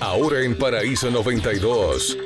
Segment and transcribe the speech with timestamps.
[0.00, 2.16] Ahora en Paraíso 92,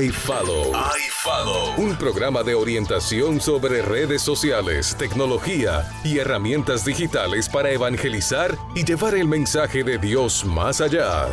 [0.00, 0.72] iFollow.
[1.06, 1.76] iFollow.
[1.76, 9.14] Un programa de orientación sobre redes sociales, tecnología y herramientas digitales para evangelizar y llevar
[9.14, 11.28] el mensaje de Dios más allá.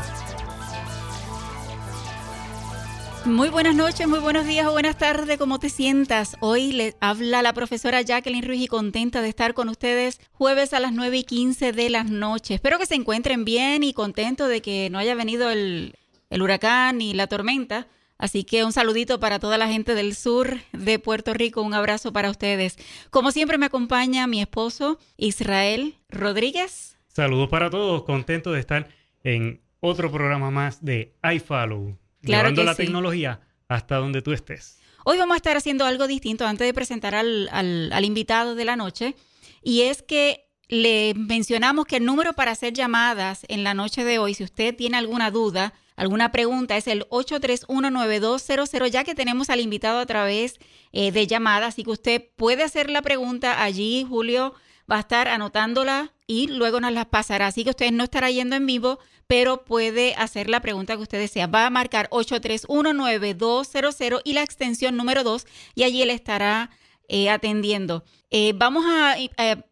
[3.25, 6.37] Muy buenas noches, muy buenos días o buenas tardes, ¿cómo te sientas?
[6.39, 10.79] Hoy le habla la profesora Jacqueline Ruiz y contenta de estar con ustedes jueves a
[10.79, 12.53] las 9 y 15 de la noche.
[12.53, 15.95] Espero que se encuentren bien y contentos de que no haya venido el,
[16.29, 17.87] el huracán y la tormenta.
[18.17, 22.13] Así que un saludito para toda la gente del sur de Puerto Rico, un abrazo
[22.13, 22.77] para ustedes.
[23.09, 26.97] Como siempre me acompaña mi esposo Israel Rodríguez.
[27.07, 28.87] Saludos para todos, contento de estar
[29.23, 32.83] en otro programa más de iFollow Claro llevando la sí.
[32.83, 34.77] tecnología hasta donde tú estés.
[35.05, 38.65] Hoy vamos a estar haciendo algo distinto antes de presentar al, al- al invitado de
[38.65, 39.15] la noche.
[39.63, 44.19] Y es que le mencionamos que el número para hacer llamadas en la noche de
[44.19, 49.59] hoy, si usted tiene alguna duda, alguna pregunta, es el 8319200, ya que tenemos al
[49.61, 50.59] invitado a través
[50.91, 51.67] eh, de llamada.
[51.67, 54.05] Así que usted puede hacer la pregunta allí.
[54.07, 54.53] Julio
[54.89, 57.47] va a estar anotándola y luego nos las pasará.
[57.47, 61.19] Así que usted no estará yendo en vivo, pero puede hacer la pregunta que usted
[61.19, 61.47] desea.
[61.47, 66.71] Va a marcar 8319200 y la extensión número 2 y allí él estará
[67.07, 68.03] eh, atendiendo.
[68.29, 69.29] Eh, vamos a, eh,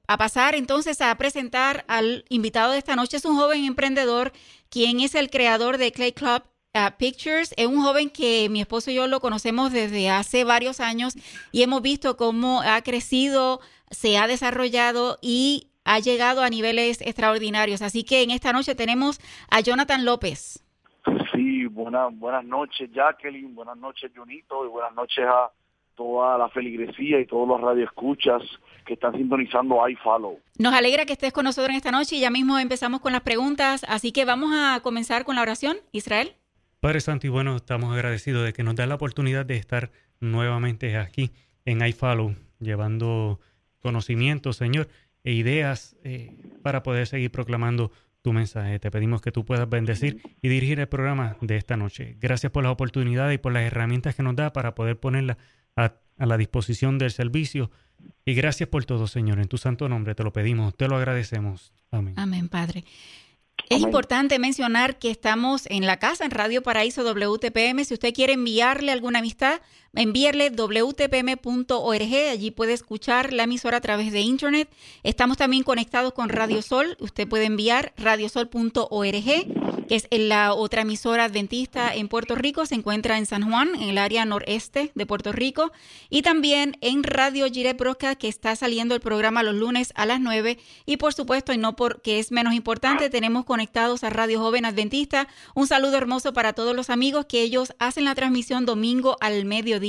[0.08, 3.18] a pasar entonces a presentar al invitado de esta noche.
[3.18, 4.34] Es un joven emprendedor
[4.70, 6.44] quien es el creador de Clay Club
[6.74, 7.54] uh, Pictures.
[7.58, 11.14] Es un joven que mi esposo y yo lo conocemos desde hace varios años
[11.52, 17.82] y hemos visto cómo ha crecido, se ha desarrollado y ha llegado a niveles extraordinarios.
[17.82, 20.64] Así que en esta noche tenemos a Jonathan López.
[21.34, 25.52] Sí, buenas buenas noches Jacqueline, buenas noches Junito y buenas noches a
[25.96, 28.42] toda la feligresía y todos los radioescuchas
[28.86, 30.40] que están sintonizando iFollow.
[30.60, 33.22] Nos alegra que estés con nosotros en esta noche y ya mismo empezamos con las
[33.22, 33.86] preguntas.
[33.88, 36.34] Así que vamos a comenzar con la oración, Israel.
[36.80, 40.98] Padre Santo y bueno, estamos agradecidos de que nos da la oportunidad de estar nuevamente
[40.98, 41.32] aquí
[41.66, 43.40] en iFollow, llevando
[43.80, 44.88] conocimiento, Señor,
[45.24, 47.91] e ideas eh, para poder seguir proclamando
[48.22, 48.79] tu mensaje.
[48.79, 52.18] Te pedimos que tú puedas bendecir y dirigir el programa de esta noche.
[52.19, 55.38] Gracias por la oportunidad y por las herramientas que nos da para poder ponerla
[55.75, 57.72] a, a la disposición del servicio.
[58.25, 59.40] Y gracias por todo, Señor.
[59.40, 61.73] En tu santo nombre te lo pedimos, te lo agradecemos.
[61.91, 62.13] Amén.
[62.18, 62.84] Amén, Padre.
[63.69, 67.84] Es importante mencionar que estamos en la casa, en Radio Paraíso WTPM.
[67.84, 69.62] Si usted quiere enviarle alguna amistad,
[69.97, 72.30] envíerle wtpm.org.
[72.31, 74.69] Allí puede escuchar la emisora a través de Internet.
[75.03, 76.96] Estamos también conectados con Radio Sol.
[77.00, 79.24] Usted puede enviar radiosol.org,
[79.88, 82.66] que es la otra emisora adventista en Puerto Rico.
[82.66, 85.72] Se encuentra en San Juan, en el área noreste de Puerto Rico.
[86.09, 90.19] Y también en Radio Gire Broadcast, que está saliendo el programa los lunes a las
[90.19, 90.59] 9.
[90.85, 95.28] Y por supuesto, y no porque es menos importante, tenemos conectados a Radio Joven Adventista.
[95.56, 99.87] Un saludo hermoso para todos los amigos que ellos hacen la transmisión domingo al mediodía.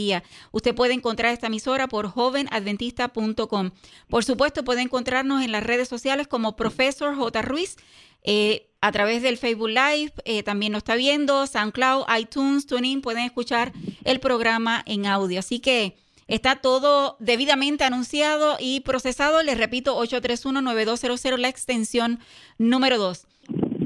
[0.52, 3.70] Usted puede encontrar esta emisora por jovenadventista.com.
[4.08, 7.42] Por supuesto, puede encontrarnos en las redes sociales como Profesor J.
[7.42, 7.76] Ruiz.
[8.24, 13.24] eh, a través del Facebook Live, eh, también nos está viendo, SoundCloud, iTunes, TuneIn, pueden
[13.24, 13.72] escuchar
[14.04, 15.40] el programa en audio.
[15.40, 15.96] Así que
[16.28, 19.42] está todo debidamente anunciado y procesado.
[19.42, 22.20] Les repito, 831-9200, la extensión
[22.58, 23.26] número 2.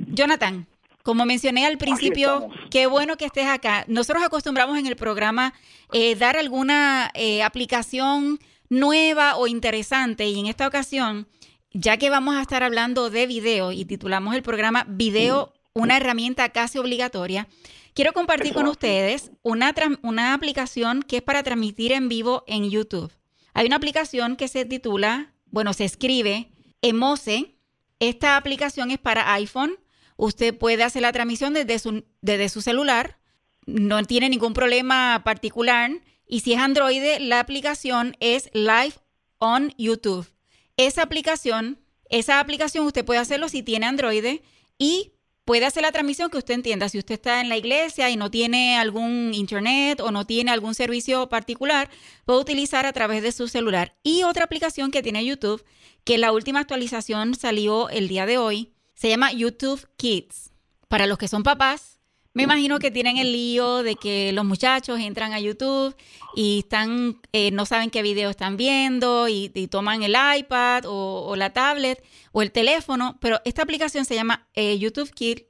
[0.09, 0.67] Jonathan,
[1.03, 3.85] como mencioné al principio, qué bueno que estés acá.
[3.89, 5.55] Nosotros acostumbramos en el programa
[5.93, 11.29] eh, dar alguna eh, aplicación nueva o interesante y en esta ocasión,
[11.73, 16.49] ya que vamos a estar hablando de video y titulamos el programa Video, una herramienta
[16.51, 17.49] casi obligatoria,
[17.95, 23.13] quiero compartir con ustedes una, una aplicación que es para transmitir en vivo en YouTube.
[23.55, 27.55] Hay una aplicación que se titula, bueno, se escribe Emose.
[28.01, 29.75] Esta aplicación es para iPhone.
[30.22, 33.19] Usted puede hacer la transmisión desde su, celular.
[33.66, 35.91] No tiene ningún problema particular.
[36.28, 38.94] Y si es Android, la aplicación es Live
[39.38, 40.28] on YouTube.
[40.77, 44.38] Esa aplicación, esa aplicación usted puede hacerlo si tiene Android
[44.78, 45.10] y
[45.44, 46.89] puede hacer la transmisión que usted entienda.
[46.89, 50.77] Si usted está en la iglesia y no tiene algún internet o no tiene algún
[50.77, 51.91] servicio particular,
[52.27, 53.97] puede utilizar a través de su celular.
[54.04, 55.65] Y otra aplicación que tiene YouTube,
[56.04, 58.72] que la última actualización salió el día de hoy,
[59.03, 60.53] se llama YouTube Kids.
[60.87, 61.99] Para los que son papás,
[62.34, 65.97] me imagino que tienen el lío de que los muchachos entran a YouTube
[66.37, 71.53] y están, eh, no saben qué video están viendo y, toman el iPad o, la
[71.53, 72.01] tablet
[72.31, 75.47] o el teléfono, pero esta aplicación se llama eh, YouTube Kids,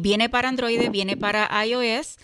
[0.00, 2.16] viene para Android, viene para iOS.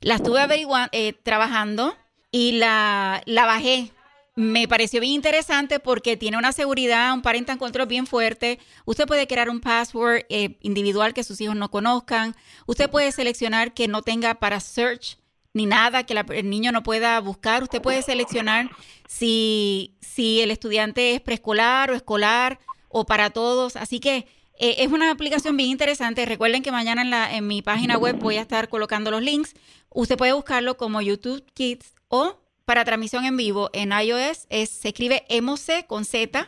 [0.00, 1.94] La estuve averiguando, eh, trabajando
[2.32, 3.92] y la bajé.
[4.40, 8.58] Me pareció bien interesante porque tiene una seguridad, un parental control bien fuerte.
[8.86, 12.34] Usted puede crear un password eh, individual que sus hijos no conozcan.
[12.66, 15.18] Usted puede seleccionar que no tenga para search
[15.52, 17.62] ni nada, que el niño no pueda buscar.
[17.62, 18.70] Usted puede seleccionar
[19.06, 23.76] si, si el estudiante es preescolar o escolar o para todos.
[23.76, 24.26] Así que
[24.58, 26.24] eh, es una aplicación bien interesante.
[26.24, 29.54] Recuerden que mañana en, la, en mi página web voy a estar colocando los links.
[29.90, 32.39] Usted puede buscarlo como YouTube Kids o
[32.70, 35.58] para transmisión en vivo en iOS es, se escribe emoc
[35.88, 36.46] con Z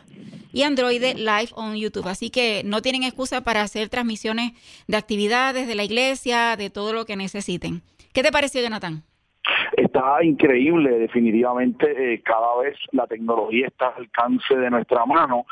[0.53, 2.07] y Android Live on YouTube.
[2.07, 4.53] Así que no tienen excusa para hacer transmisiones
[4.87, 7.81] de actividades de la iglesia, de todo lo que necesiten.
[8.13, 9.03] ¿Qué te pareció, Jonathan?
[9.75, 12.13] Está increíble, definitivamente.
[12.13, 15.45] Eh, cada vez la tecnología está al alcance de nuestra mano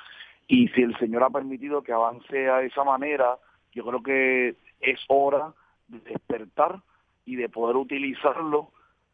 [0.48, 3.36] y si el Señor ha permitido que avance a esa manera,
[3.74, 5.52] yo creo que es hora
[5.90, 6.80] de despertar
[7.26, 8.72] y de poder utilizarlo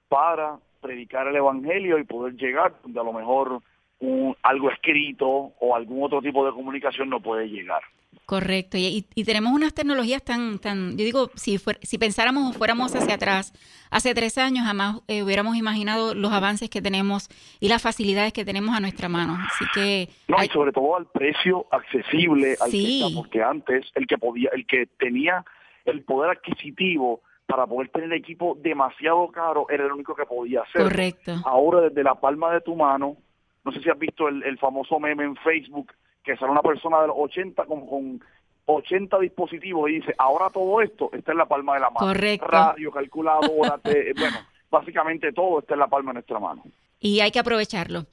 [0.07, 3.61] para predicar el Evangelio y poder llegar donde a lo mejor
[3.99, 7.81] un, algo escrito o algún otro tipo de comunicación no puede llegar.
[8.25, 13.15] Correcto, y, tenemos unas tecnologías tan, tan yo digo, si, si pensáramos o fuéramos hacia
[13.15, 13.53] atrás,
[13.89, 17.29] hace tres años jamás eh, hubiéramos imaginado los avances que tenemos
[17.59, 19.37] y las facilidades que tenemos a nuestra mano.
[19.45, 20.09] Así que...
[20.27, 24.65] No, y sobre todo al precio accesible, al que porque antes el que podía, el
[24.65, 25.45] que tenía
[25.85, 30.83] el poder adquisitivo para poder tener equipo demasiado caro era el único que podía hacer.
[30.83, 31.33] Correcto.
[31.45, 33.15] Ahora desde la palma de tu mano,
[33.63, 37.07] no sé si has visto el, famoso meme en Facebook que sale una persona de
[37.07, 38.21] los 80 con, con
[38.65, 42.07] 80 dispositivos y dice, ahora todo esto está en la palma de la mano.
[42.07, 42.47] Correcto.
[42.47, 43.79] Radio, calculadora,
[44.17, 44.37] bueno,
[44.69, 46.63] básicamente todo está en la palma de nuestra mano.
[46.99, 48.05] Y hay que aprovecharlo.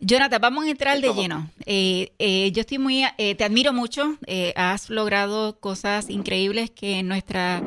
[0.00, 1.50] Jonathan, vamos a entrar de lleno.
[1.66, 4.14] Eh, eh, yo estoy muy, eh, te admiro mucho.
[4.56, 7.60] has logrado cosas increíbles que en nuestra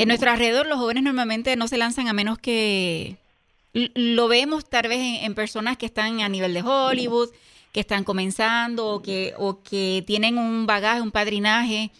[0.00, 3.18] en nuestro alrededor los jóvenes normalmente no se lanzan a menos que
[3.74, 7.28] lo vemos tal vez en, personas que están a nivel de Hollywood,
[7.70, 11.90] que están comenzando o que, o que tienen un bagaje, un padrinaje,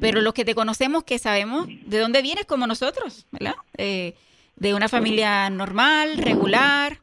[0.00, 3.56] pero los que te conocemos que sabemos de dónde vienes como nosotros, ¿verdad?
[3.76, 4.14] Eh,
[4.56, 7.00] de una familia normal, regular,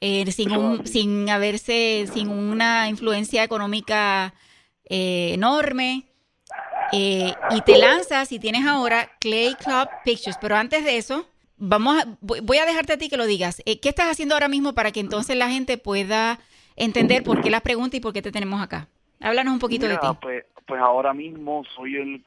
[0.00, 4.32] eh, sin, sin haberse, sin una influencia económica
[4.88, 6.07] eh, enorme.
[6.92, 10.38] Eh, y te lanzas y tienes ahora Clay Club Pictures.
[10.40, 11.26] Pero antes de eso,
[11.56, 13.62] vamos voy a dejarte a ti que lo digas.
[13.66, 16.38] Eh, ¿Qué estás haciendo ahora mismo para que entonces la gente pueda
[16.76, 18.88] entender por qué las preguntas y por qué te tenemos acá?
[19.20, 20.06] Háblanos un poquito de ti.
[20.20, 22.22] Pues, pues ahora mismo soy el,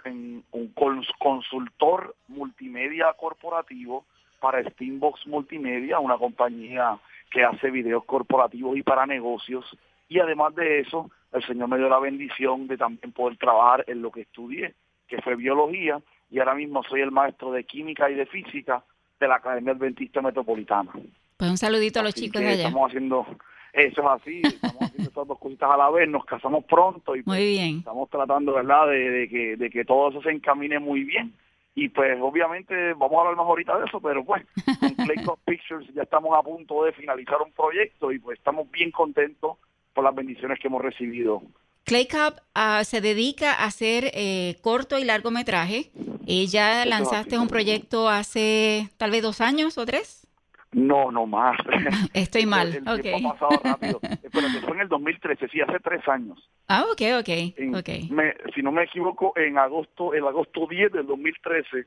[0.52, 0.74] un
[1.20, 4.06] consultor multimedia corporativo
[4.40, 6.98] para Steambox Multimedia, una compañía
[7.30, 9.66] que hace videos corporativos y para negocios.
[10.10, 14.02] Y además de eso, el Señor me dio la bendición de también poder trabajar en
[14.02, 14.74] lo que estudié,
[15.08, 18.84] que fue biología, y ahora mismo soy el maestro de química y de física
[19.20, 20.92] de la Academia Adventista Metropolitana.
[21.38, 22.68] Pues un saludito a los chicos de allá.
[22.68, 23.26] Estamos haciendo,
[23.74, 27.24] eso es así, estamos haciendo estas dos cositas a la vez, nos casamos pronto y
[27.24, 27.78] pues muy bien.
[27.80, 31.34] estamos tratando, ¿verdad?, de, que, de que todo eso se encamine muy bien.
[31.74, 34.46] Y pues obviamente vamos a hablar más ahorita de eso, pero pues
[34.80, 38.92] con Clay Pictures ya estamos a punto de finalizar un proyecto y pues estamos bien
[38.92, 39.58] contentos
[39.94, 41.42] por las bendiciones que hemos recibido.
[41.84, 45.92] Clay Cup ah, se dedica a hacer eh, corto y largometraje.
[46.26, 50.28] Y ya lanzaste un proyecto hace tal vez dos años o tres.
[50.72, 51.58] No, no más.
[52.14, 52.74] Estoy mal.
[52.74, 54.00] El, ha pasado rápido.
[54.00, 56.50] Pero fue en el 2013, sí, hace tres años.
[56.68, 57.78] Ah, ok, ok.
[57.78, 58.10] okay.
[58.56, 61.86] si no me equivoco, en agosto, el agosto 10 del 2013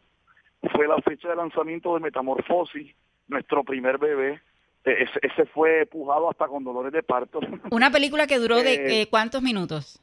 [0.73, 2.95] fue la fecha de lanzamiento de Metamorfosis,
[3.29, 4.43] nuestro primer bebé.
[4.85, 7.41] E-, ese, fue pujado hasta con dolores de parto.
[7.71, 10.01] Una película que duró de eh, cuántos minutos?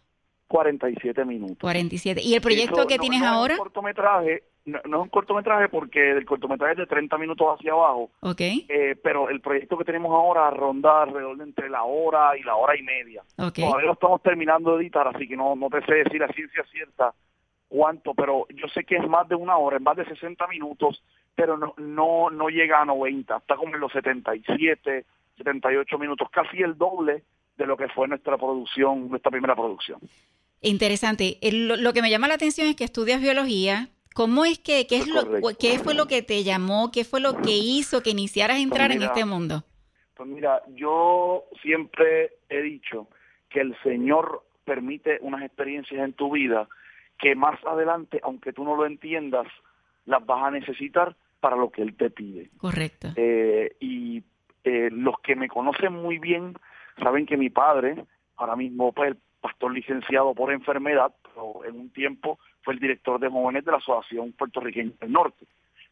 [0.47, 1.57] 47 minutos.
[1.61, 2.21] 47.
[2.21, 3.53] ¿Y el proyecto que tienes ahora?
[3.53, 7.71] Es un cortometraje, no, es un cortometraje porque el cortometraje es de 30 minutos hacia
[7.71, 8.11] abajo.
[8.19, 8.41] Ok.
[8.41, 12.55] Eh, pero el proyecto que tenemos ahora ronda alrededor de entre la hora y la
[12.55, 13.23] hora y media.
[13.37, 13.63] Okay.
[13.63, 16.63] Todavía lo estamos terminando de editar, así que no, no te sé decir la ciencia
[16.69, 17.13] cierta
[17.69, 21.01] cuánto, pero yo sé que es más de una hora, es más de 60 minutos
[21.35, 25.05] pero no, no, no llega a 90, está como en los 77,
[25.37, 27.23] 78 minutos, casi el doble
[27.57, 29.99] de lo que fue nuestra producción, nuestra primera producción.
[30.61, 31.37] Interesante.
[31.41, 33.89] lo, que me llama la atención es que estudias biología.
[34.13, 35.23] ¿Cómo es que, qué, es lo,
[35.57, 38.89] qué fue lo que te llamó, qué fue lo que hizo que iniciaras a entrar
[38.89, 39.63] pues en este mundo?
[40.15, 43.07] Pues mira, yo siempre he dicho
[43.49, 46.67] que el Señor permite unas experiencias en tu vida
[47.17, 49.47] que más adelante, aunque tú no lo entiendas,
[50.05, 52.49] las vas a necesitar para lo que Él te pide.
[52.57, 53.09] Correcto.
[53.15, 54.23] Eh, y
[54.63, 56.53] eh, los que me conocen muy bien
[57.01, 58.05] saben que mi padre,
[58.37, 63.19] ahora mismo pues el pastor licenciado por enfermedad, pero en un tiempo fue el director
[63.19, 65.45] de jóvenes de la Asociación Puertorriqueña del Norte.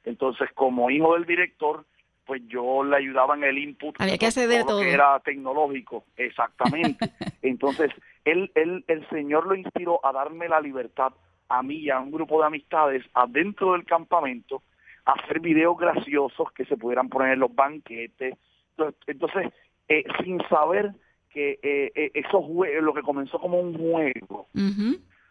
[0.06, 1.86] Entonces, como hijo del director,
[2.26, 4.00] pues yo le ayudaba en el input.
[4.00, 4.82] Había que hacer de todo.
[4.82, 7.10] que era tecnológico, exactamente.
[7.42, 7.92] Entonces,
[8.24, 11.12] él, él, el Señor lo inspiró a darme la libertad
[11.50, 14.62] a mí y a un grupo de amistades adentro del campamento
[15.06, 18.36] a hacer videos graciosos que se pudieran poner en los banquetes.
[19.08, 19.52] Entonces,
[19.88, 20.92] eh, sin saber
[21.30, 22.48] que eh, eh, eso
[22.82, 24.48] lo que comenzó como un juego,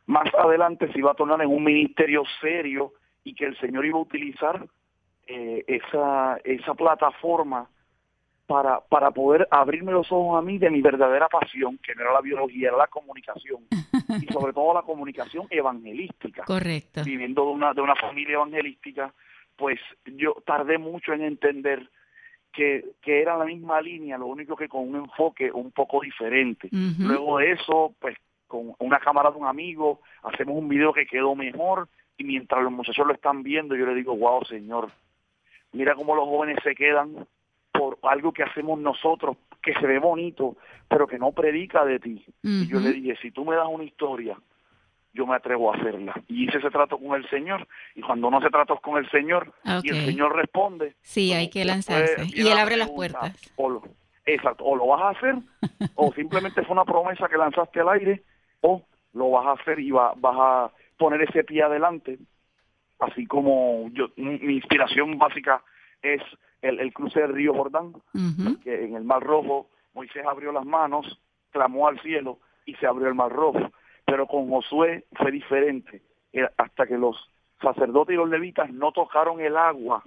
[0.06, 2.92] más adelante se iba a tornar en un ministerio serio
[3.24, 4.66] y que el Señor iba a utilizar
[5.26, 7.68] eh, esa, esa plataforma
[8.46, 12.14] para, para poder abrirme los ojos a mí de mi verdadera pasión, que no era
[12.14, 13.60] la biología, era la comunicación,
[14.08, 16.44] y sobre todo la comunicación evangelística.
[16.44, 17.02] Correcto.
[17.04, 19.12] Viviendo de una, de una familia evangelística,
[19.56, 21.90] pues yo tardé mucho en entender
[22.52, 26.68] que, que era la misma línea, lo único que con un enfoque un poco diferente.
[26.98, 31.34] Luego de eso, pues con una cámara de un amigo, hacemos un video que quedó
[31.34, 34.90] mejor, y mientras los muchachos lo están viendo, yo le digo, wow, Señor,
[35.72, 37.26] mira cómo los jóvenes se quedan
[37.78, 40.56] por algo que hacemos nosotros, que se ve bonito,
[40.88, 42.24] pero que no predica de ti.
[42.42, 44.36] Y yo le dije, si tú me das una historia,
[45.12, 46.20] yo me atrevo a hacerla.
[46.26, 49.52] Y hice ese trato con el Señor, y cuando no se tratos con el Señor,
[49.82, 50.96] y el Señor responde...
[51.02, 52.26] Sí, hay que lanzarse.
[52.34, 53.36] Y Él abre las puertas.
[53.56, 53.82] O lo,
[54.26, 55.36] exacto, o lo vas a hacer,
[55.94, 58.22] o simplemente fue una promesa que lanzaste al aire,
[58.60, 58.82] o
[59.12, 62.18] lo vas a hacer y vas a poner ese pie adelante
[62.98, 65.62] así como yo, mi inspiración básica
[66.02, 66.20] es
[66.62, 67.92] el, cruce del río Jordán,
[68.62, 73.08] que en el Mar Rojo Moisés abrió las manos, clamó al cielo y se abrió
[73.08, 73.70] el Mar Rojo.
[74.04, 76.02] Pero con Josué fue diferente,
[76.56, 80.02] hasta que los sacerdotes y los levitas no tocaron el agua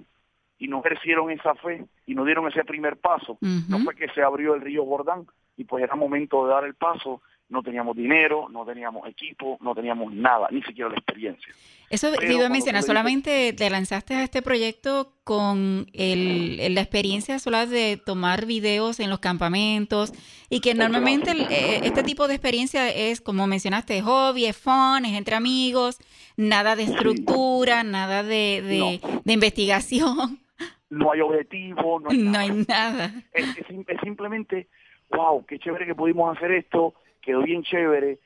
[0.58, 4.22] y no ejercieron esa fe y no dieron ese primer paso, no fue que se
[4.22, 8.48] abrió el río Jordán y pues era momento de dar el paso no teníamos dinero,
[8.48, 11.54] no teníamos equipo, no teníamos nada, ni siquiera la experiencia.
[11.90, 17.38] Eso te iba a mencionar, solamente te lanzaste a este proyecto con el, la experiencia
[17.38, 20.14] sola de tomar videos en los campamentos
[20.48, 25.12] y que normalmente eh, este tipo de experiencia es, como mencionaste, hobby, es fun, es
[25.18, 25.98] entre amigos,
[26.38, 30.40] nada de estructura, nada de, de, investigación.
[30.88, 32.44] No hay objetivo, no hay no nada.
[32.44, 33.14] Hay nada.
[33.32, 34.68] Es, es simplemente,
[35.10, 38.18] wow, qué chévere que pudimos hacer esto, quedó bien chévere,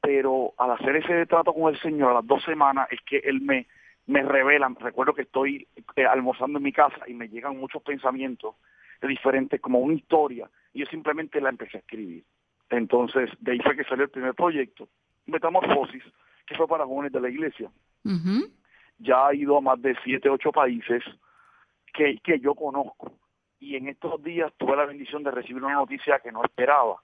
[0.00, 3.40] pero al hacer ese trato con el Señor a las dos semanas es que Él
[3.40, 3.66] me,
[4.06, 8.54] me revela, recuerdo que estoy eh, almorzando en mi casa y me llegan muchos pensamientos
[9.02, 12.24] diferentes, como una historia, y yo simplemente la empecé a escribir.
[12.70, 14.88] Entonces, de ahí fue que salió el primer proyecto,
[15.26, 16.02] Metamorfosis,
[16.46, 17.70] que fue para jóvenes de la iglesia.
[18.98, 21.02] Ya ha ido a más de siete, ocho países
[21.92, 23.12] que, que yo conozco.
[23.58, 26.96] Y en estos días tuve la bendición de recibir una noticia que no esperaba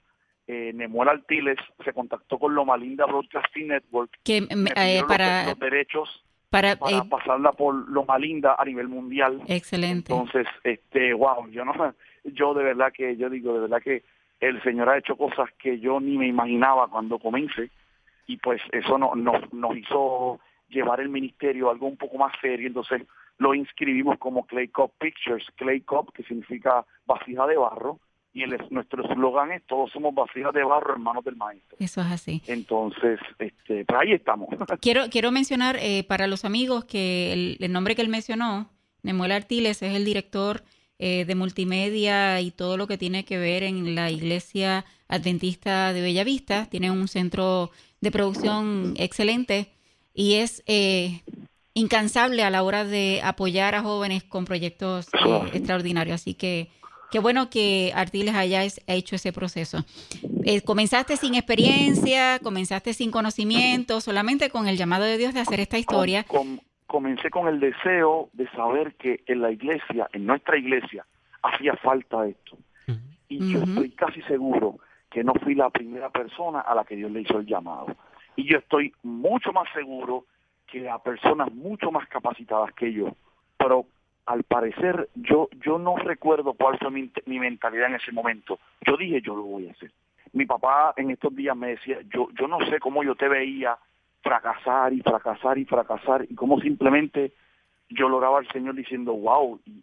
[0.52, 6.24] eh, Nemuel Altiles se contactó con Loma Linda Broadcasting Network que eh, para los, derechos
[6.50, 9.40] para, eh, pasarla por Loma Linda a nivel mundial.
[9.46, 10.12] Excelente.
[10.12, 11.72] Entonces, este, wow, yo no,
[12.24, 14.02] yo de verdad que, yo digo, de verdad que
[14.40, 17.70] el Señor ha hecho cosas que yo ni me imaginaba cuando comencé
[18.26, 22.32] y pues eso no, no, nos hizo llevar el ministerio a algo un poco más
[22.40, 23.02] serio, entonces
[23.38, 28.00] lo inscribimos como Clay Cup Pictures, Clay Cup que significa vasija de barro,
[28.32, 31.76] y el, nuestro eslogan es todos somos vasijas de barro hermanos del maestro.
[31.80, 32.42] Eso es así.
[32.46, 34.48] Entonces, este, pues ahí estamos.
[34.80, 38.70] Quiero, quiero mencionar eh, para los amigos que el, nombre que él mencionó,
[39.02, 40.62] Nemuel Artiles, es el director
[40.98, 46.00] eh, de multimedia y todo lo que tiene que ver en la iglesia adventista de
[46.00, 46.66] Bellavista.
[46.66, 47.70] Tiene un centro
[48.00, 49.72] de producción excelente
[50.14, 51.22] y es eh,
[51.74, 55.08] incansable a la hora de apoyar a jóvenes con proyectos
[55.52, 56.14] extraordinarios.
[56.14, 56.68] Así que
[57.10, 59.78] Qué bueno que Artiles haya hecho ese proceso.
[60.44, 65.60] Eh, comenzaste sin experiencia, comenzaste sin conocimiento, solamente con el llamado de Dios de hacer
[65.60, 66.24] esta historia.
[66.86, 71.06] comencé con el deseo de saber que en la iglesia, en nuestra iglesia,
[71.42, 72.58] hacía falta esto.
[73.28, 77.12] Y yo estoy casi seguro que no fui la primera persona a la que Dios
[77.12, 77.86] le hizo el llamado.
[78.34, 80.26] Y yo estoy mucho más seguro
[80.66, 83.14] que a personas mucho más capacitadas que yo.
[83.56, 83.86] Pero
[84.26, 88.58] al parecer yo yo no recuerdo cuál fue mi, mentalidad en ese momento.
[88.86, 89.92] Yo dije, yo lo voy a hacer.
[90.32, 93.76] Mi papá en estos días me decía, yo yo no sé cómo yo te veía
[94.22, 97.32] fracasar y fracasar y fracasar y cómo simplemente
[97.88, 99.82] yo lograba al Señor diciendo, wow, y,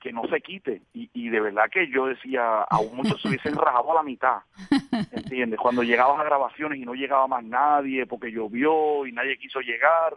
[0.00, 0.82] que no se quite.
[0.94, 4.38] Y, y de verdad que yo decía, aún muchos se hubiesen rajado a la mitad,
[5.10, 5.58] ¿entiendes?
[5.58, 10.16] Cuando llegabas a grabaciones y no llegaba más nadie porque llovió y nadie quiso llegar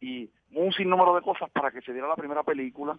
[0.00, 2.98] y un sinnúmero de cosas para que se diera la primera película.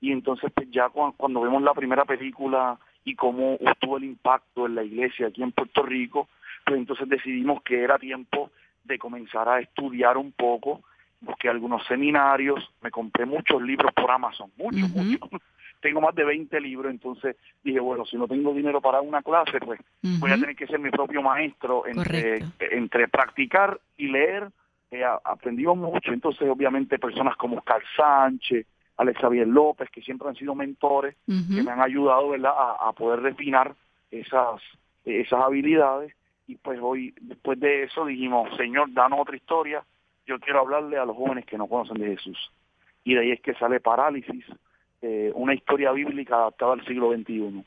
[0.00, 4.74] Y entonces pues ya cuando, vemos la primera película y cómo tuvo el impacto en
[4.74, 6.28] la iglesia aquí en Puerto Rico,
[6.64, 8.50] pues entonces decidimos que era tiempo
[8.84, 10.82] de comenzar a estudiar un poco,
[11.20, 15.28] busqué algunos seminarios, me compré muchos libros por Amazon, muchos, muchos,
[15.84, 19.58] tengo más de 20 libros, entonces dije, bueno, si no tengo dinero para una clase,
[19.60, 19.78] pues
[20.18, 24.48] voy a tener que ser mi propio maestro entre, entre practicar y leer.
[24.94, 28.64] Eh, aprendimos mucho, entonces obviamente personas como Oscar Sánchez,
[28.96, 32.52] Alex Javier López, que siempre han sido mentores, que me han ayudado ¿verdad?
[32.54, 33.74] A, poder refinar
[34.12, 34.60] esas,
[35.04, 36.14] esas habilidades.
[36.46, 39.82] Y pues hoy, después de eso, dijimos, Señor, danos otra historia.
[40.26, 42.38] Yo quiero hablarle a los jóvenes que no conocen de Jesús.
[43.02, 44.44] Y de ahí es que sale Parálisis,
[45.02, 47.64] eh, una historia bíblica adaptada al siglo XXI.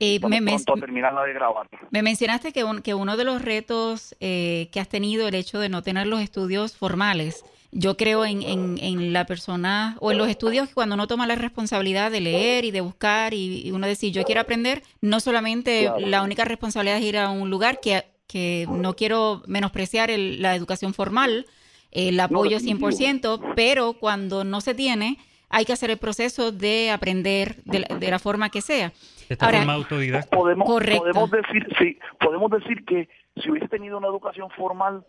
[0.00, 0.40] Eh, me,
[0.80, 1.68] terminarla de grabar.
[1.90, 5.68] me mencionaste que, que uno de los retos eh, que has tenido, el hecho de
[5.68, 10.68] no tener los estudios formales, yo creo en, en, la persona o en los estudios
[10.68, 14.22] que cuando uno toma la responsabilidad de leer y de buscar y, uno decir yo
[14.24, 18.94] quiero aprender, no solamente la única responsabilidad es ir a un lugar que, que no
[18.94, 21.46] quiero menospreciar la educación formal,
[21.90, 27.62] el apoyo 100%, pero cuando no se tiene, hay que hacer el proceso de aprender
[27.64, 28.92] de la, forma que sea.
[29.38, 30.36] Ahora, forma autodidacta.
[30.36, 35.04] Podemos, podemos decir, sí, podemos decir que si hubiese tenido una educación formal,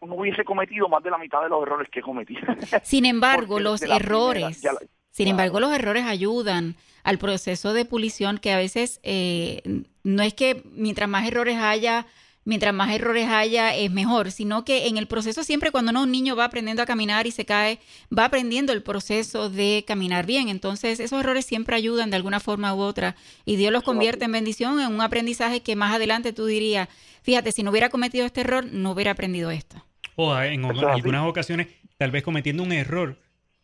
[0.00, 2.36] no hubiese cometido más de la mitad de los errores que cometí.
[2.82, 4.62] Sin embargo, los errores,
[5.10, 9.62] sin embargo, los errores ayudan al proceso de pulición que a veces eh,
[10.04, 12.06] no es que mientras más errores haya,
[12.48, 16.34] mientras más errores haya es mejor, sino que en el proceso siempre cuando un niño
[16.34, 17.78] va aprendiendo a caminar y se cae,
[18.16, 20.48] va aprendiendo el proceso de caminar bien.
[20.48, 24.32] Entonces esos errores siempre ayudan de alguna forma u otra y Dios los convierte en
[24.32, 26.88] bendición, en un aprendizaje que más adelante tú dirías,
[27.22, 29.84] fíjate, si no hubiera cometido este error, no hubiera aprendido esto.
[30.16, 31.66] O en algunas ocasiones,
[31.98, 33.18] tal vez cometiendo un error,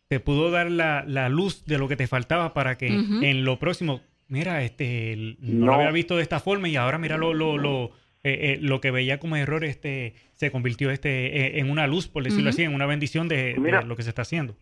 [0.09, 4.01] te pudo dar la, luz de lo que te faltaba para que en lo próximo,
[4.27, 8.04] mira, este, no, lo había visto de esta forma y ahora mira lo, lo, lo
[8.25, 12.07] eh, eh, lo que veía como error este se convirtió este eh, en una luz,
[12.07, 13.53] por decirlo así, en una bendición de,
[13.85, 14.55] lo que se está haciendo.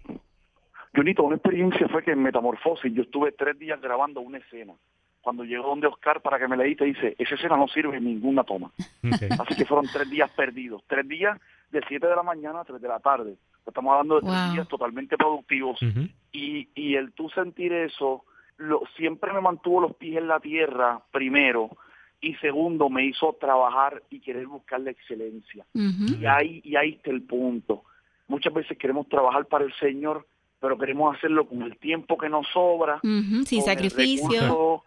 [0.93, 4.73] Junito, una experiencia fue que en Metamorfosis yo estuve tres días grabando una escena.
[5.21, 8.03] Cuando llegó donde Oscar para que me le te dice, esa escena no sirve en
[8.03, 8.69] ninguna toma.
[9.39, 10.83] Así que fueron tres días perdidos.
[10.85, 11.39] Tres días
[11.71, 13.35] de 7 de la mañana a 3 de la tarde.
[13.65, 15.79] Estamos hablando de tres días totalmente productivos.
[16.33, 18.25] y, y el tú sentir eso,
[18.57, 21.69] lo, siempre me mantuvo los pies en la tierra, primero,
[22.23, 25.65] y segundo me hizo trabajar y querer buscar la excelencia.
[25.73, 27.83] Y ahí y ahí está el punto.
[28.27, 30.25] Muchas veces queremos trabajar para el Señor,
[30.61, 34.83] pero queremos hacerlo con el tiempo que nos sobra, sin sacrificio,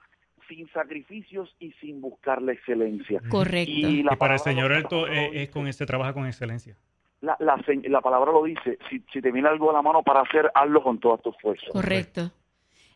[0.49, 3.21] sin sacrificios y sin buscar la excelencia.
[3.29, 3.71] Correcto.
[3.71, 6.75] Y, para el Señor es, con ese trabaja con excelencia.
[7.21, 10.21] La, la, la, palabra lo dice, si, si te viene algo a la mano para
[10.21, 11.69] hacer, hazlo con todas tus fuerzas.
[11.71, 12.31] Correcto.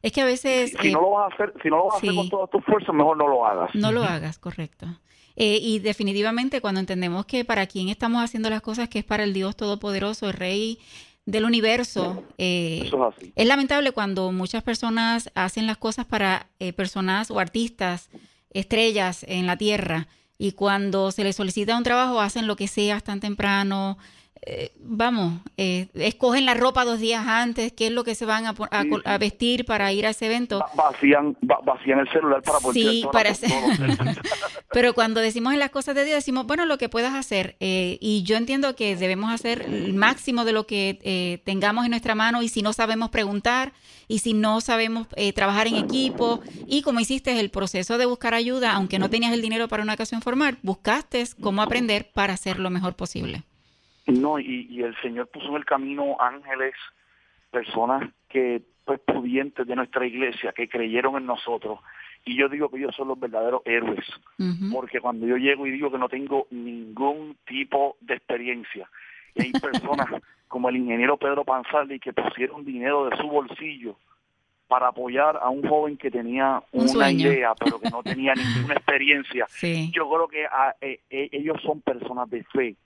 [0.02, 0.74] Es que a veces...
[0.80, 2.64] Si, no lo vas a hacer, si no lo vas a hacer con todas tus
[2.64, 3.74] fuerzas, mejor no lo hagas.
[3.74, 4.86] No lo hagas, correcto.
[5.36, 9.24] Eh, y definitivamente cuando entendemos que para quién estamos haciendo las cosas, que es para
[9.24, 10.78] el Dios Todopoderoso, el Rey
[11.26, 12.90] del universo, eh,
[13.36, 18.10] es, lamentable cuando muchas personas hacen las cosas para eh, personas o artistas,
[18.50, 20.08] estrellas en la tierra,
[20.38, 23.98] y cuando se les solicita un trabajo hacen lo que sea tan temprano,
[24.42, 28.46] eh, vamos, eh, escogen la ropa dos días antes, qué es lo que se van
[28.46, 30.64] a, vestir para ir a ese evento.
[30.74, 33.50] Vacían, vacían el celular para poder Sí, para hacer.
[34.72, 37.56] Pero cuando decimos en las cosas de Dios, decimos, bueno, lo que puedas hacer.
[37.60, 42.14] Eh, y yo entiendo que debemos hacer el máximo de lo que tengamos en nuestra
[42.14, 43.72] mano y si no sabemos preguntar
[44.08, 48.72] y si no sabemos trabajar en equipo y como hiciste el proceso de buscar ayuda,
[48.72, 52.70] aunque no tenías el dinero para una ocasión formal, buscaste cómo aprender para hacer lo
[52.70, 53.44] mejor posible.
[54.06, 56.74] No, y, el Señor puso en el camino ángeles,
[57.50, 61.78] personas que, pues, pudientes de nuestra iglesia, que creyeron en nosotros.
[62.24, 64.04] Y yo digo que ellos son los verdaderos héroes,
[64.72, 68.88] porque cuando yo llego y digo que no tengo ningún tipo de experiencia,
[69.34, 70.06] y hay personas
[70.48, 73.96] como el ingeniero Pedro Panzaldi que pusieron dinero de su bolsillo
[74.66, 79.46] para apoyar a un joven que tenía una idea, pero que no tenía ninguna experiencia.
[79.92, 82.76] Yo creo que ah, eh, eh, ellos son personas de fe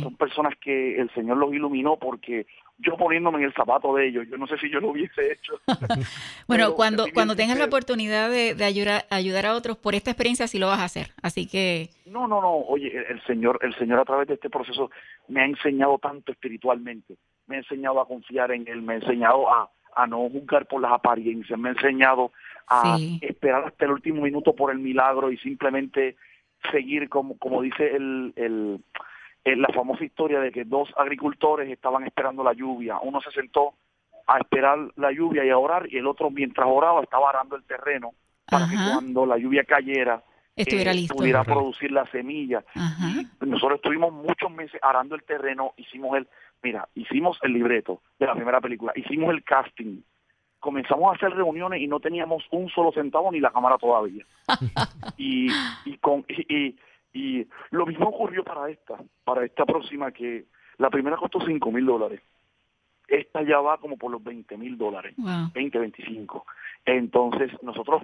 [0.00, 2.46] son personas que el Señor los iluminó porque
[2.78, 5.54] yo poniéndome en el zapato de ellos, yo no sé si yo lo hubiese hecho.
[6.48, 10.58] bueno, cuando cuando tengas la oportunidad de, ayudar, ayudar a otros por esta experiencia, sí
[10.58, 11.12] lo vas a hacer.
[11.22, 11.88] Así que...
[12.04, 12.52] No, no, no.
[12.52, 14.90] Oye, el Señor, el Señor a través de este proceso
[15.28, 17.16] me ha enseñado tanto espiritualmente.
[17.46, 20.82] Me ha enseñado a confiar en Él, me ha enseñado a, a no juzgar por
[20.82, 22.32] las apariencias, me ha enseñado
[22.68, 26.16] a esperar hasta el último minuto por el milagro y simplemente
[26.72, 28.80] seguir como, como dice el, el
[29.54, 32.98] la famosa historia de que dos agricultores estaban esperando la lluvia.
[33.00, 33.74] Uno se sentó
[34.26, 37.62] a esperar la lluvia y a orar y el otro mientras oraba estaba arando el
[37.64, 38.12] terreno
[38.44, 40.22] para que cuando la lluvia cayera
[40.56, 42.64] Estuviera eh, pudiera producir la semilla.
[43.40, 46.26] nosotros estuvimos muchos meses arando el terreno, hicimos el,
[46.62, 50.00] mira, hicimos el libreto de la primera película, hicimos el casting,
[50.58, 54.24] comenzamos a hacer reuniones y no teníamos un solo centavo ni la cámara todavía.
[55.18, 55.48] y,
[55.84, 56.78] y, con, y, y
[57.70, 60.44] lo mismo ocurrió para esta, para esta próxima que
[60.78, 62.20] la primera costó 5 mil dólares.
[63.08, 65.14] Esta ya va como por los 20 mil dólares,
[65.54, 66.44] 20, 25.
[66.84, 68.02] Entonces nosotros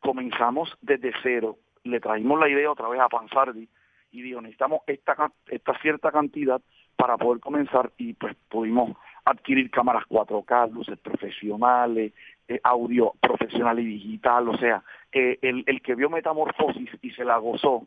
[0.00, 3.68] comenzamos desde cero, le traímos la idea otra vez a Pansardi
[4.10, 6.60] y dijo, necesitamos esta, esta cierta cantidad
[6.96, 12.12] para poder comenzar y pues pudimos adquirir cámaras 4K, luces profesionales,
[12.48, 17.24] eh, audio profesional y digital, o sea, eh, el, el que vio Metamorfosis y se
[17.24, 17.86] la gozó,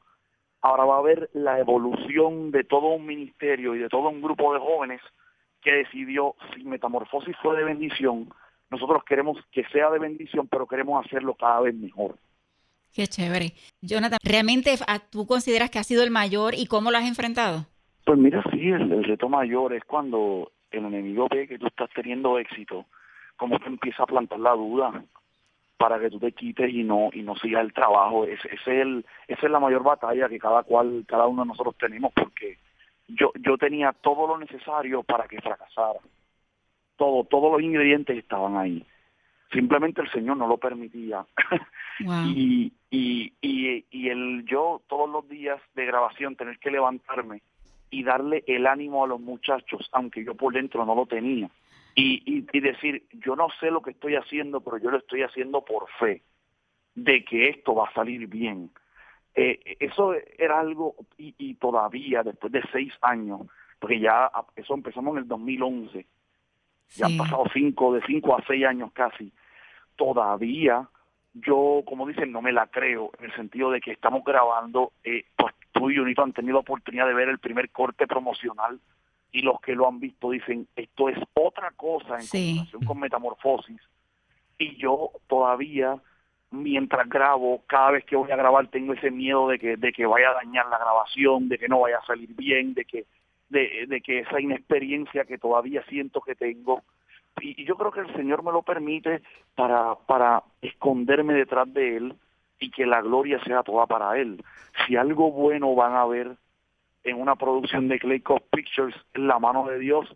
[0.62, 4.54] ahora va a ver la evolución de todo un ministerio y de todo un grupo
[4.54, 5.02] de jóvenes
[5.62, 8.30] que decidió, si Metamorfosis fue de bendición,
[8.70, 12.16] nosotros queremos que sea de bendición, pero queremos hacerlo cada vez mejor.
[12.94, 13.54] Qué chévere.
[13.82, 14.76] Jonathan, ¿realmente
[15.12, 17.66] tú consideras que ha sido el mayor y cómo lo has enfrentado?
[18.06, 22.40] Pues mira, sí, el, reto mayor es cuando el enemigo ve que tú estás teniendo
[22.40, 22.86] éxito,
[23.38, 25.04] como que empieza a plantar la duda
[25.80, 28.26] para que tú te quites y no y no sigas el trabajo.
[28.26, 32.12] es el, esa es la mayor batalla que cada cual, cada uno de nosotros tenemos,
[32.14, 32.58] porque
[33.08, 36.02] yo, yo tenía todo lo necesario para que fracasara.
[36.98, 38.86] Todo, todos los ingredientes estaban ahí.
[39.54, 41.26] Simplemente el Señor no lo permitía.
[42.26, 47.42] y, y, y, y el yo todos los días de grabación tener que levantarme
[47.90, 51.50] y darle el ánimo a los muchachos, aunque yo por dentro no lo tenía.
[51.96, 55.24] Y, y, y, decir, yo no sé lo que estoy haciendo, pero yo lo estoy
[55.24, 56.24] haciendo por fe,
[56.96, 58.72] de que esto va a salir bien.
[59.36, 63.42] Eh, eso era algo, y, y, todavía después de seis años,
[63.80, 66.06] porque ya eso empezamos en el 2011,
[66.96, 69.32] ya han pasado cinco, de cinco a seis años casi,
[69.96, 70.88] todavía
[71.34, 75.26] yo, como dicen, no me la creo, en el sentido de que estamos grabando, eh,
[75.36, 78.80] pues tú y Unito han tenido la oportunidad de ver el primer corte promocional
[79.32, 83.82] y los que lo han visto dicen, esto es otra cosa en comparación con Metamorfosis.
[84.58, 86.00] Y yo todavía
[86.52, 90.06] mientras grabo, cada vez que voy a grabar tengo ese miedo de que, de que
[90.06, 93.06] vaya a dañar la grabación, de que no vaya a salir bien, de que,
[93.50, 96.84] de, de que esa inexperiencia que todavía siento que tengo,
[97.42, 99.22] y, yo creo que el Señor me lo permite
[99.56, 102.16] para, para esconderme detrás de Él
[102.60, 104.44] y que la gloria sea toda para Él.
[104.86, 106.36] Si algo bueno van a ver
[107.10, 110.16] en una producción de Clay Pictures, la mano de Dios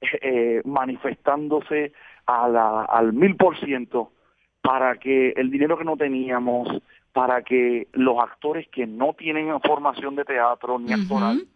[0.00, 1.92] eh, manifestándose
[2.26, 4.12] a la, al mil por ciento
[4.60, 6.68] para que el dinero que no teníamos,
[7.12, 11.46] para que los actores que no tienen formación de teatro ni actoral,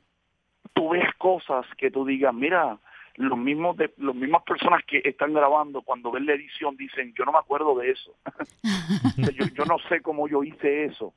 [0.73, 2.79] tú ves cosas que tú digas, mira,
[3.17, 7.25] los mismos de los mismas personas que están grabando cuando ven la edición dicen yo
[7.25, 8.15] no me acuerdo de eso
[9.19, 11.13] yo, yo no sé cómo yo hice eso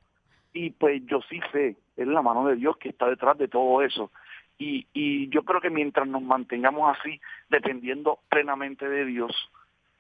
[0.56, 3.84] y pues yo sí sé es la mano de Dios que está detrás de todo
[3.84, 4.12] eso
[4.58, 9.32] y, y yo creo que mientras nos mantengamos así dependiendo plenamente de Dios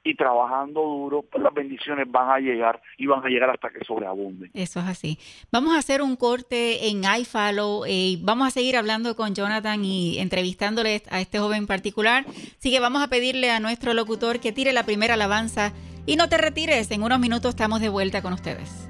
[0.05, 3.83] y trabajando duro, pues las bendiciones van a llegar y van a llegar hasta que
[3.83, 4.51] sobreabunden.
[4.53, 5.17] Eso es así.
[5.51, 9.83] Vamos a hacer un corte en iFollow eh, y vamos a seguir hablando con Jonathan
[9.83, 12.23] y entrevistándole a este joven en particular.
[12.27, 15.73] Así que vamos a pedirle a nuestro locutor que tire la primera alabanza
[16.05, 16.91] y no te retires.
[16.91, 18.87] En unos minutos estamos de vuelta con ustedes.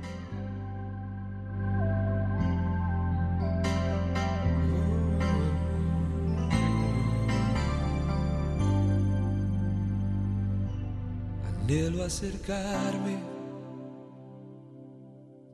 [11.68, 13.18] Anhelo acercarme,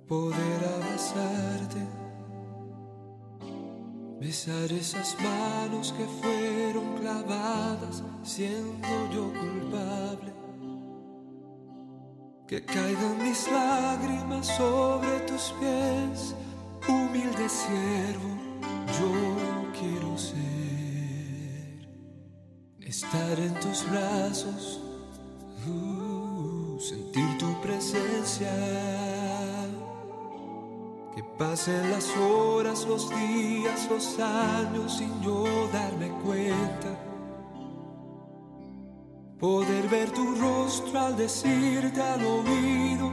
[0.10, 1.80] poder abrazarte,
[4.20, 10.34] besar esas manos que fueron clavadas siendo yo culpable.
[12.46, 16.36] Que caigan mis lágrimas sobre tus pies,
[16.90, 18.36] humilde siervo,
[19.00, 21.88] yo quiero ser.
[22.82, 24.82] Estar en tus brazos
[25.68, 26.01] Uh,
[27.12, 28.52] tu presencia.
[31.16, 36.90] Que pasen las horas, los días, los años sin yo darme cuenta.
[39.40, 43.10] Poder ver tu rostro al decirte al oído,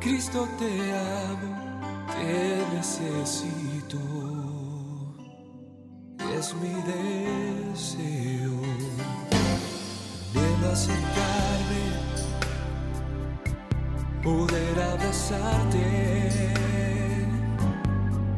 [0.00, 3.98] Cristo te amo, te necesito.
[6.38, 8.52] Es mi deseo
[10.60, 11.87] de acercarme,
[14.22, 16.54] poder abrazarte,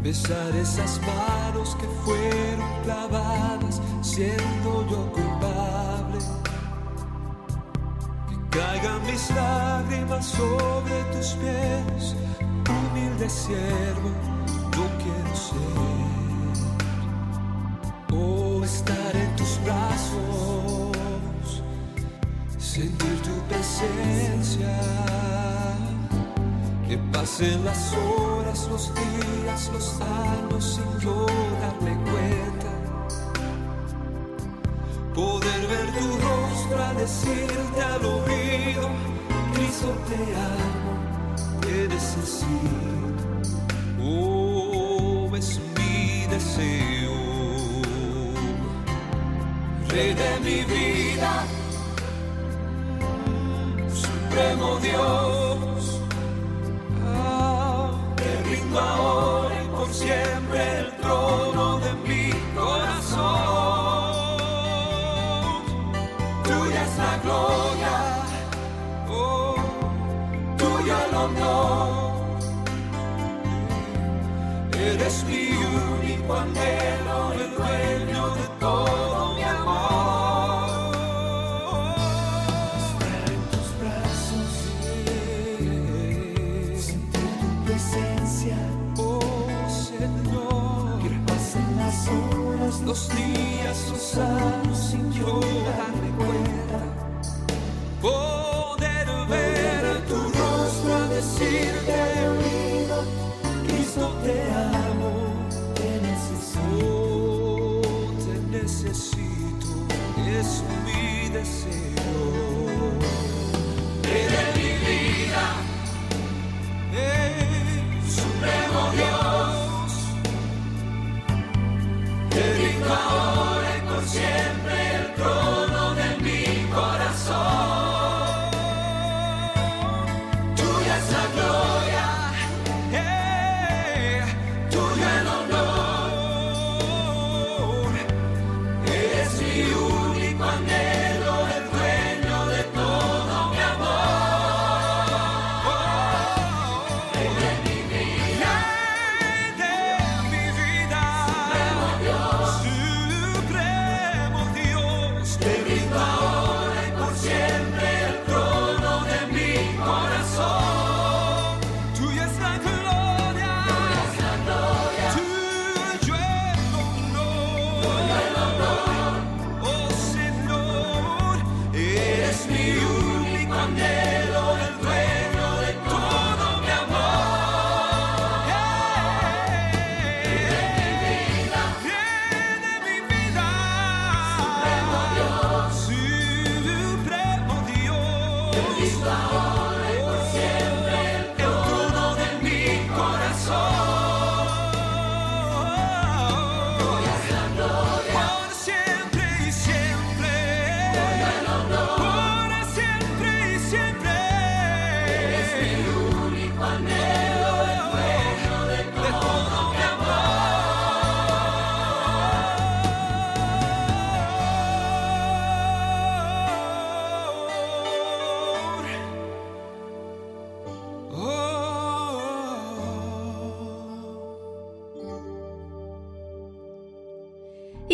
[0.03, 6.19] besar esas manos que fueron clavadas, siendo yo culpable.
[8.29, 12.17] Que caigan mis lágrimas sobre tus pies,
[12.69, 14.11] humilde siervo,
[14.73, 15.61] yo quiero ser.
[18.13, 19.00] Oh, estar
[27.21, 31.27] pasen las horas, los días, los años sin yo
[31.61, 32.71] darme cuenta.
[35.15, 38.89] Poder ver tu rostro decirte al oído,
[39.53, 40.21] Cristo te
[40.57, 40.93] amo,
[41.61, 43.25] te necesito.
[44.03, 47.17] Oh, es mi deseo.
[49.89, 51.45] Rey de mi vida,
[53.93, 55.40] Supremo Dios,
[60.01, 60.40] siempre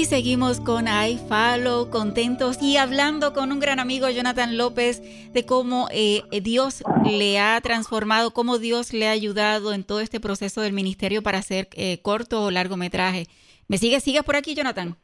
[0.07, 6.23] seguimos con iFollow, contentos y hablando con un gran amigo, Jonathan López, de cómo eh,
[6.43, 11.23] Dios le ha transformado, cómo Dios le ha ayudado en todo este proceso del ministerio
[11.23, 13.27] para hacer eh, corto o largometraje.
[13.69, 14.05] ¿Me sigues?
[14.05, 14.97] ¿Sigues por aquí, Jonathan?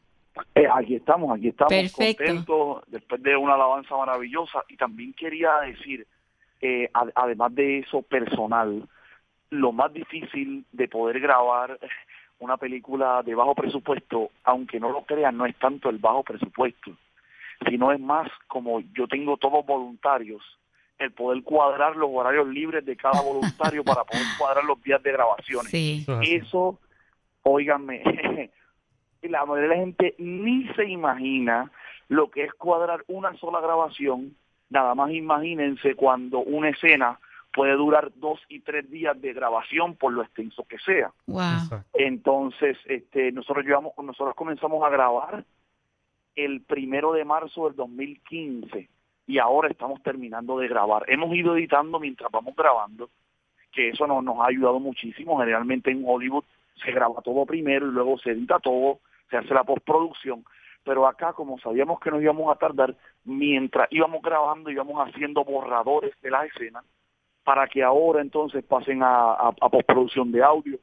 [0.55, 2.23] Eh, aquí estamos, aquí estamos Perfecto.
[2.23, 6.07] contentos después de una alabanza maravillosa y también quería decir,
[6.61, 8.87] eh, ad- además de eso personal,
[9.49, 11.77] lo más difícil de poder grabar
[12.43, 16.91] una película de bajo presupuesto, aunque no lo crean, no es tanto el bajo presupuesto,
[17.67, 20.43] sino es más como yo tengo todos voluntarios,
[20.99, 25.11] el poder cuadrar los horarios libres de cada voluntario para poder cuadrar los días de
[25.11, 25.71] grabaciones.
[25.71, 26.05] Sí.
[26.21, 26.79] Eso
[27.43, 28.03] óiganme,
[29.21, 31.71] la mayoría de la gente ni se imagina
[32.09, 34.35] lo que es cuadrar una sola grabación.
[34.69, 37.19] Nada más imagínense cuando una escena
[37.53, 41.11] puede durar dos y tres días de grabación por lo extenso que sea.
[41.27, 41.83] Wow.
[41.93, 45.45] Entonces, este, nosotros llevamos, nosotros comenzamos a grabar
[46.35, 48.89] el primero de marzo del 2015
[49.27, 51.05] y ahora estamos terminando de grabar.
[51.07, 53.09] Hemos ido editando mientras vamos grabando,
[53.71, 55.39] que eso nos, nos ha ayudado muchísimo.
[55.39, 56.43] Generalmente en Hollywood
[56.83, 60.43] se graba todo primero y luego se edita todo, se hace la postproducción.
[60.83, 66.19] Pero acá, como sabíamos que nos íbamos a tardar, mientras íbamos grabando, íbamos haciendo borradores
[66.21, 66.83] de las escenas
[67.43, 70.79] para que ahora entonces pasen a, a- a postproducción de audio,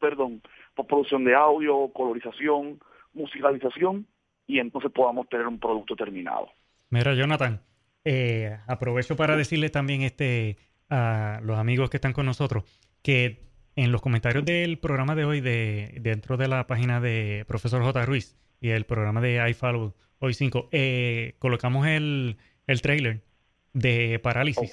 [0.00, 0.42] perdón,
[0.74, 2.78] postproducción de audio, colorización,
[3.14, 4.06] musicalización
[4.46, 6.48] y entonces podamos tener un producto terminado.
[6.90, 7.60] Mira, Jonathan,
[8.04, 10.56] eh, aprovecho para decirle también este,
[10.90, 12.64] a los amigos que están con nosotros
[13.02, 13.40] que
[13.76, 18.04] en los comentarios del programa de hoy, de, dentro de la página de Profesor J.
[18.04, 22.36] Ruiz y el programa de iFollow Hoy 5, eh, colocamos el,
[22.68, 23.22] el trailer
[23.72, 24.70] de Parálisis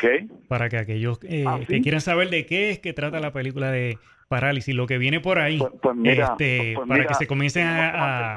[0.48, 3.72] para que aquellos eh, Ah, que quieran saber de qué es que trata la película
[3.72, 7.28] de Parálisis, lo que viene por ahí, Pues, pues mira, este, pues para que se
[7.28, 8.36] comiencen a,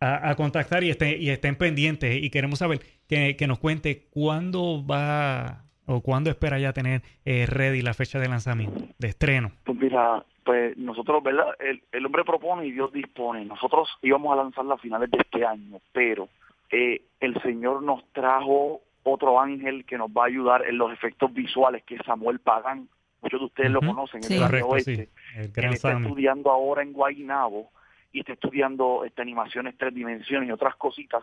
[0.00, 4.06] a- a contactar y, estén, y estén pendientes y queremos saber que, que nos cuente
[4.10, 9.50] cuándo va o cuándo espera ya tener eh, ready la fecha de lanzamiento, de estreno.
[9.64, 11.48] Pues mira, pues nosotros, ¿verdad?
[11.58, 13.44] El, el hombre propone y Dios dispone.
[13.44, 16.28] Nosotros íbamos a lanzarla a finales de este año, pero
[16.70, 21.32] eh, el Señor nos trajo otro ángel que nos va a ayudar en los efectos
[21.32, 22.88] visuales, que es Samuel Pagán.
[23.22, 24.34] Muchos de ustedes lo conocen, Sí.
[24.36, 24.72] el Correcto, sí.
[24.72, 25.08] oeste.
[25.36, 26.06] El Él está Sammy.
[26.06, 27.70] estudiando ahora en Guaynabo
[28.12, 31.22] y está estudiando este, animaciones tres dimensiones y otras cositas.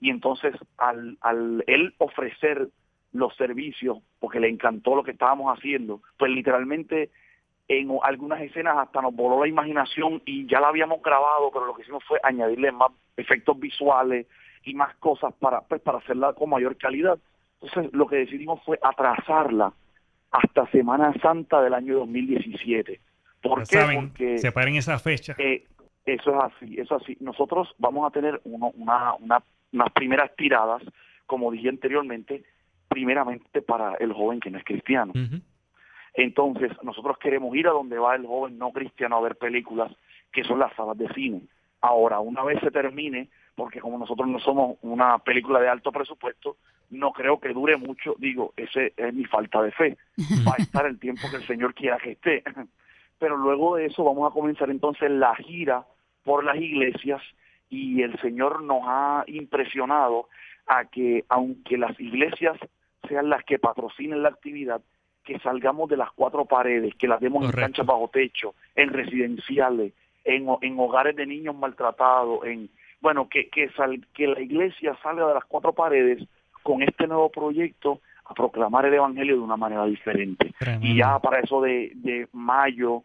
[0.00, 2.68] Y entonces, al, al él ofrecer
[3.12, 7.10] los servicios, porque le encantó lo que estábamos haciendo, pues literalmente
[7.68, 11.74] en algunas escenas hasta nos voló la imaginación y ya la habíamos grabado, pero lo
[11.74, 14.26] que hicimos fue añadirle más efectos visuales
[14.66, 17.18] y más cosas para, pues, para hacerla con mayor calidad.
[17.62, 19.72] Entonces, lo que decidimos fue atrasarla
[20.32, 23.00] hasta Semana Santa del año 2017.
[23.40, 23.64] ¿Por qué?
[23.66, 25.36] saben, Porque separen esa fecha.
[25.38, 25.64] eh,
[26.04, 27.16] eso es así, eso es así.
[27.20, 30.82] Nosotros vamos a tener uno- una, una- unas primeras tiradas,
[31.26, 32.42] como dije anteriormente,
[32.88, 35.12] primeramente para el joven que no es cristiano.
[36.14, 39.92] Entonces, nosotros queremos ir a donde va el joven no cristiano a ver películas,
[40.32, 41.42] que son las salas de cine.
[41.82, 46.58] Ahora, una vez se termine, porque como nosotros no somos una película de alto presupuesto,
[46.90, 49.96] no creo que dure mucho, digo, ese es mi falta de fe.
[50.46, 52.44] Va a estar el tiempo que el Señor quiera que esté.
[53.18, 55.86] Pero luego de eso vamos a comenzar entonces la gira
[56.22, 57.22] por las iglesias
[57.70, 60.28] y el Señor nos ha impresionado
[60.66, 62.58] a que aunque las iglesias
[63.08, 64.82] sean las que patrocinen la actividad,
[65.24, 67.60] que salgamos de las cuatro paredes, que las demos Correcto.
[67.60, 72.68] en canchas bajo techo, en residenciales, en, en hogares de niños maltratados, en
[73.06, 76.18] bueno, que, que, sal- que la iglesia salga de las cuatro paredes
[76.64, 80.52] con este nuevo proyecto a proclamar el Evangelio de una manera diferente.
[80.58, 80.84] Tremendo.
[80.86, 83.04] Y ya para eso de, de mayo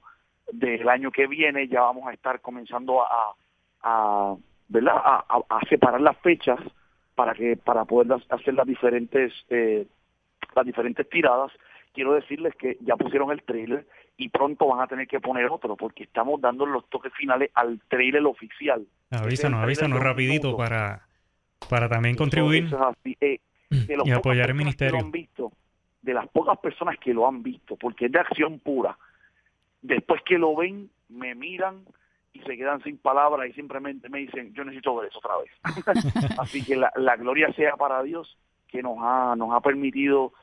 [0.52, 3.36] del año que viene ya vamos a estar comenzando a,
[3.84, 4.36] a
[4.70, 4.96] ¿verdad?
[4.96, 6.60] A, a- a separar las fechas
[7.14, 9.86] para que para poder hacer las diferentes eh,
[10.56, 11.52] las diferentes tiradas.
[11.94, 13.86] Quiero decirles que ya pusieron el trailer
[14.17, 17.80] y pronto van a tener que poner otro porque estamos dando los toques finales al
[17.88, 18.86] trailer oficial.
[19.10, 21.08] Avísanos, avísanos rapidito para,
[21.69, 23.17] para también contribuir Eso es así.
[23.19, 25.00] Eh, de las y apoyar el ministerio.
[25.00, 25.52] lo han visto,
[26.02, 28.97] de las pocas personas que lo han visto, porque es de acción pura.
[29.82, 31.86] Después que lo ven, me miran
[32.34, 35.52] y se quedan sin palabras y simplemente me dicen, yo necesito ver eso otra vez.
[36.39, 40.34] Así que la, la gloria sea para Dios que nos ha, nos ha permitido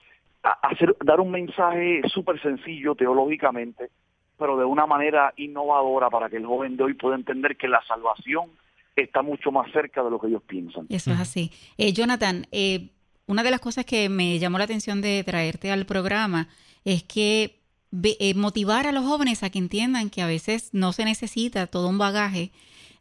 [0.43, 3.91] hacer, dar un mensaje súper sencillo teológicamente,
[4.39, 7.83] pero de una manera innovadora para que el joven de hoy pueda entender que la
[7.87, 8.51] salvación
[8.97, 10.87] está mucho más cerca de lo que ellos piensan.
[10.89, 11.51] Eso es así.
[11.77, 12.91] Eh, Jonathan, eh,
[13.27, 16.49] una de las cosas que me llamó la atención de traerte al programa
[16.85, 20.93] es que ve- eh, motivar a los jóvenes a que entiendan que a veces no
[20.93, 22.51] se necesita todo un bagaje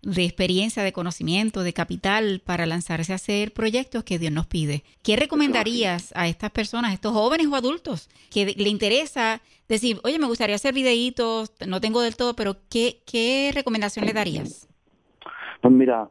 [0.08, 4.84] de experiencia, de conocimiento, de capital para lanzarse a hacer proyectos que Dios nos pide.
[5.04, 10.18] ¿Qué recomendarías a estas personas, a estos jóvenes o adultos que le interesa decir, oye,
[10.18, 14.70] me gustaría hacer videitos, no tengo del todo, pero ¿qué, qué recomendación le darías?
[15.62, 16.10] Pues mira,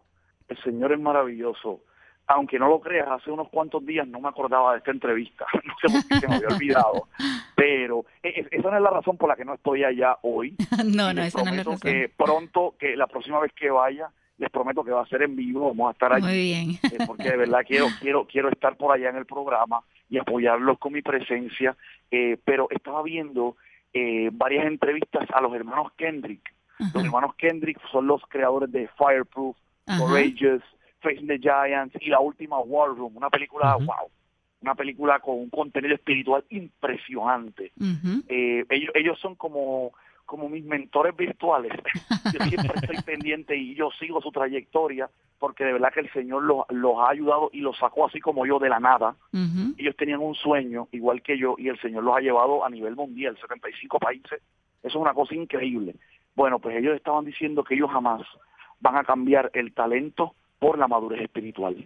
[0.49, 1.81] el Señor es maravilloso.
[2.29, 5.47] Aunque no lo creas, hace unos cuantos días no me acordaba de esta entrevista.
[5.65, 7.09] No sé por qué se me había olvidado.
[7.55, 10.57] Pero eh, eh, esa no es la razón por la que no estoy allá hoy.
[10.85, 11.93] no, no, les esa no es la prometo razón.
[11.93, 15.37] que pronto, que la próxima vez que vaya, les prometo que va a ser en
[15.37, 15.69] vivo.
[15.69, 16.25] Vamos a estar allí.
[16.27, 16.71] Muy bien.
[16.83, 20.79] eh, porque de verdad quiero quiero quiero estar por allá en el programa y apoyarlos
[20.79, 21.77] con mi presencia
[22.11, 23.57] eh, pero estaba viendo
[23.93, 26.55] eh, varias entrevistas a los hermanos Kendrick
[26.95, 29.99] los hermanos Kendrick son los creadores de Fireproof ajá.
[29.99, 30.63] Courageous
[31.07, 33.87] Facing the Giants y la última War Room una película Ujú.
[33.87, 34.11] wow
[34.61, 37.73] una película con un contenido espiritual impresionante
[38.29, 39.93] eh, ellos, ellos son como,
[40.25, 41.73] como mis mentores virtuales.
[42.33, 46.43] Yo siempre estoy pendiente y yo sigo su trayectoria porque de verdad que el Señor
[46.43, 49.15] los, los ha ayudado y los sacó así como yo de la nada.
[49.79, 52.97] Ellos tenían un sueño igual que yo y el Señor los ha llevado a nivel
[52.97, 54.41] mundial, 75 países.
[54.83, 55.95] Eso es una cosa increíble.
[56.35, 58.23] Bueno, pues ellos estaban diciendo que ellos jamás
[58.81, 61.77] van a cambiar el talento por la madurez espiritual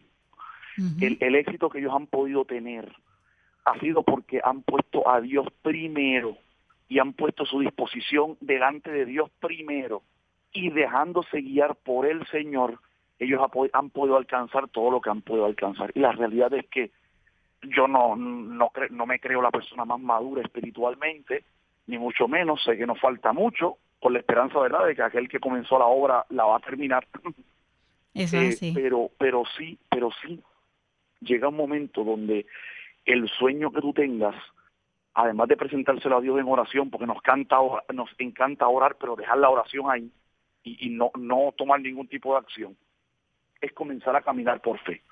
[1.01, 2.91] el, el éxito que ellos han podido tener
[3.65, 6.37] ha sido porque han puesto a Dios primero
[6.89, 10.03] y han puesto su disposición delante de Dios primero
[10.53, 12.79] y dejándose guiar por el Señor,
[13.19, 13.41] ellos
[13.73, 15.93] han podido alcanzar todo lo que han podido alcanzar.
[15.95, 16.91] Y la realidad es que
[17.63, 21.45] yo no no, cre- no me creo la persona más madura espiritualmente,
[21.87, 25.29] ni mucho menos, sé que nos falta mucho, con la esperanza, ¿verdad?, de que aquel
[25.29, 27.07] que comenzó la obra la va a terminar.
[28.15, 28.73] Eso Eh, es así.
[28.75, 30.41] pero, pero sí, pero sí,
[31.21, 32.47] llega un momento donde
[33.05, 34.35] el sueño que tú tengas,
[35.15, 39.17] además de presentárselo a Dios en oración, porque nos canta, or- nos encanta orar, pero
[39.17, 40.11] dejar la oración ahí
[40.63, 42.77] y, y no, no tomar ningún tipo de acción,
[43.61, 45.03] es comenzar a caminar por fe.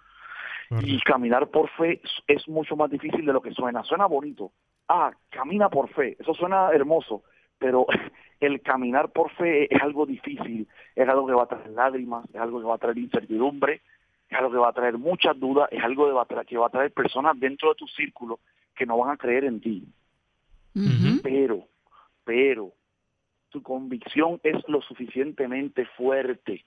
[0.82, 3.82] Y caminar por fe es- es mucho más difícil de lo que suena.
[3.84, 4.53] Suena bonito.
[4.86, 6.16] Ah, camina por fe.
[6.20, 7.22] Eso suena hermoso.
[7.59, 7.86] Pero
[8.40, 10.68] el caminar por fe es algo difícil.
[10.94, 13.82] Es algo que va a traer lágrimas, es algo que va a traer incertidumbre,
[14.28, 16.59] es algo que va a traer muchas dudas, es algo que va a traer, que
[16.59, 18.40] va a traer personas dentro de tu círculo
[18.74, 19.84] que no van a creer en ti.
[21.22, 21.64] Pero,
[22.24, 22.72] pero,
[23.48, 26.64] tu convicción es lo suficientemente fuerte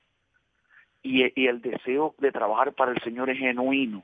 [1.02, 4.04] y, y el deseo de trabajar para el Señor es genuino.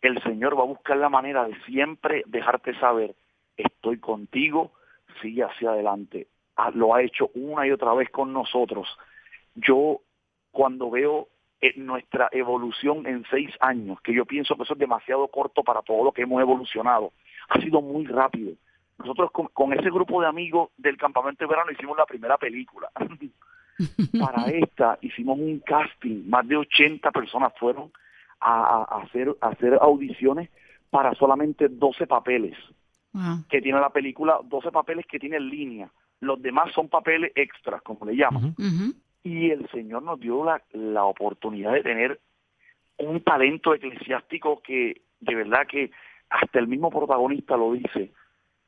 [0.00, 3.14] El Señor va a buscar la manera de siempre dejarte saber,
[3.56, 4.72] estoy contigo,
[5.20, 6.28] sigue hacia adelante.
[6.74, 8.86] Lo ha hecho una y otra vez con nosotros.
[9.54, 10.00] Yo,
[10.50, 11.28] cuando veo
[11.60, 15.82] eh, nuestra evolución en seis años, que yo pienso que eso es demasiado corto para
[15.82, 17.12] todo lo que hemos evolucionado,
[17.48, 18.52] ha sido muy rápido.
[18.98, 22.90] Nosotros con, ese grupo de amigos del campamento de verano hicimos la primera película.
[24.20, 27.90] Para esta hicimos un casting, más de 80 personas fueron
[28.42, 29.02] a
[29.40, 30.50] hacer audiciones
[30.90, 32.56] para solamente 12 papeles
[33.12, 33.44] Wow.
[33.48, 35.90] que tiene la película, 12 papeles que tiene en línea.
[36.20, 38.54] Los demás son papeles extras, como le llaman.
[39.24, 42.20] Y el Señor nos dio la, la oportunidad de tener
[42.98, 45.90] un talento eclesiástico que de verdad que
[46.28, 48.12] hasta el mismo protagonista lo dice.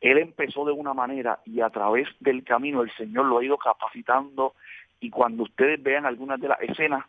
[0.00, 3.56] Él empezó de una manera y a través del camino el Señor lo ha ido
[3.56, 4.54] capacitando
[5.00, 7.04] y cuando ustedes vean algunas de las escenas,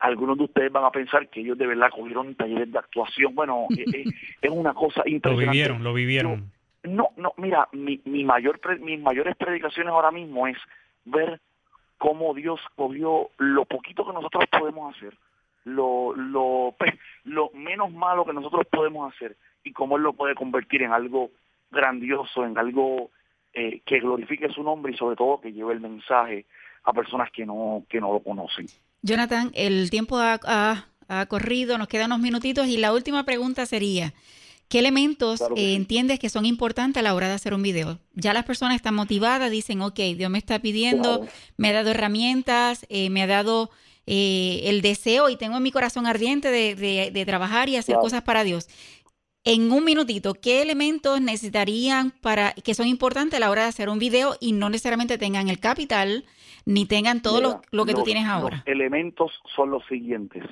[0.00, 3.34] algunos de ustedes van a pensar que ellos de verdad cogieron talleres de actuación.
[3.34, 5.50] Bueno, es, una cosa Lo impresionante.
[5.50, 6.52] vivieron, lo vivieron.
[6.84, 10.56] No, no, mira, mi, mi mayor mis mayores predicaciones ahora mismo es
[11.04, 11.40] ver
[11.98, 15.16] cómo Dios cogió lo poquito que nosotros podemos hacer,
[15.64, 16.92] lo, lo, pues,
[17.24, 21.30] lo menos malo que nosotros podemos hacer y cómo Él lo puede convertir en algo
[21.70, 23.10] grandioso, en algo
[23.54, 26.44] eh, que glorifique su nombre y sobre todo que lleve el mensaje
[26.84, 28.66] a personas que no, que no lo conocen.
[29.02, 33.64] Jonathan, el tiempo ha, ha- ha corrido, nos quedan unos minutitos y la última pregunta
[33.66, 34.12] sería,
[34.74, 35.74] ¿qué elementos Claro que eh, sí.
[35.76, 38.00] entiendes que son importantes a la hora de hacer un video?
[38.14, 41.32] Ya las personas están motivadas, dicen, ok, Dios me está pidiendo, Claro.
[41.56, 43.70] me ha dado herramientas, eh, me ha dado
[44.06, 47.94] eh, el deseo y tengo en mi corazón ardiente de, de- de trabajar y hacer
[47.94, 48.02] Claro.
[48.02, 48.68] cosas para Dios.
[49.44, 53.88] En un minutito, ¿qué elementos necesitarían para que son importantes a la hora de hacer
[53.88, 56.24] un video y no necesariamente tengan el capital
[56.66, 58.62] ni tengan todo lo, Mira, lo que tú los- tienes los ahora?
[58.66, 60.42] elementos son los siguientes.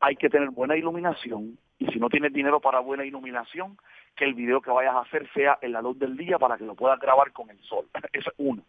[0.00, 3.76] Hay que tener buena iluminación y si no tienes dinero para buena iluminación,
[4.16, 6.64] que el video que vayas a hacer sea en la luz del día para que
[6.64, 7.86] lo puedas grabar con el sol.
[8.12, 8.62] Eso es uno.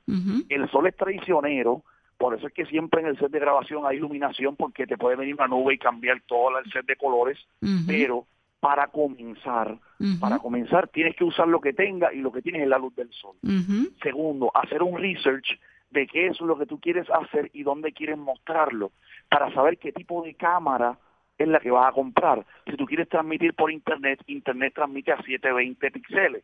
[0.50, 1.84] El sol es traicionero,
[2.18, 5.16] por eso es que siempre en el set de grabación hay iluminación porque te puede
[5.16, 7.38] venir una nube y cambiar todo el set de colores,
[7.88, 8.26] pero
[8.60, 9.78] para comenzar,
[10.20, 12.94] para comenzar tienes que usar lo que tenga y lo que tienes es la luz
[12.96, 13.38] del sol.
[14.04, 15.58] Segundo, hacer un research
[15.92, 18.92] de qué es lo que tú quieres hacer y dónde quieres mostrarlo,
[19.30, 20.98] para saber qué tipo de cámara
[21.40, 22.46] es la que vas a comprar.
[22.70, 26.44] Si tú quieres transmitir por internet, internet transmite a 720 píxeles.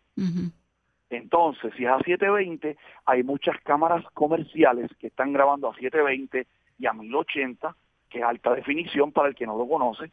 [1.10, 6.48] Entonces, si es a 720, hay muchas cámaras comerciales que están grabando a 720
[6.80, 7.76] y a 1080,
[8.10, 10.12] que es alta definición para el que no lo conoce,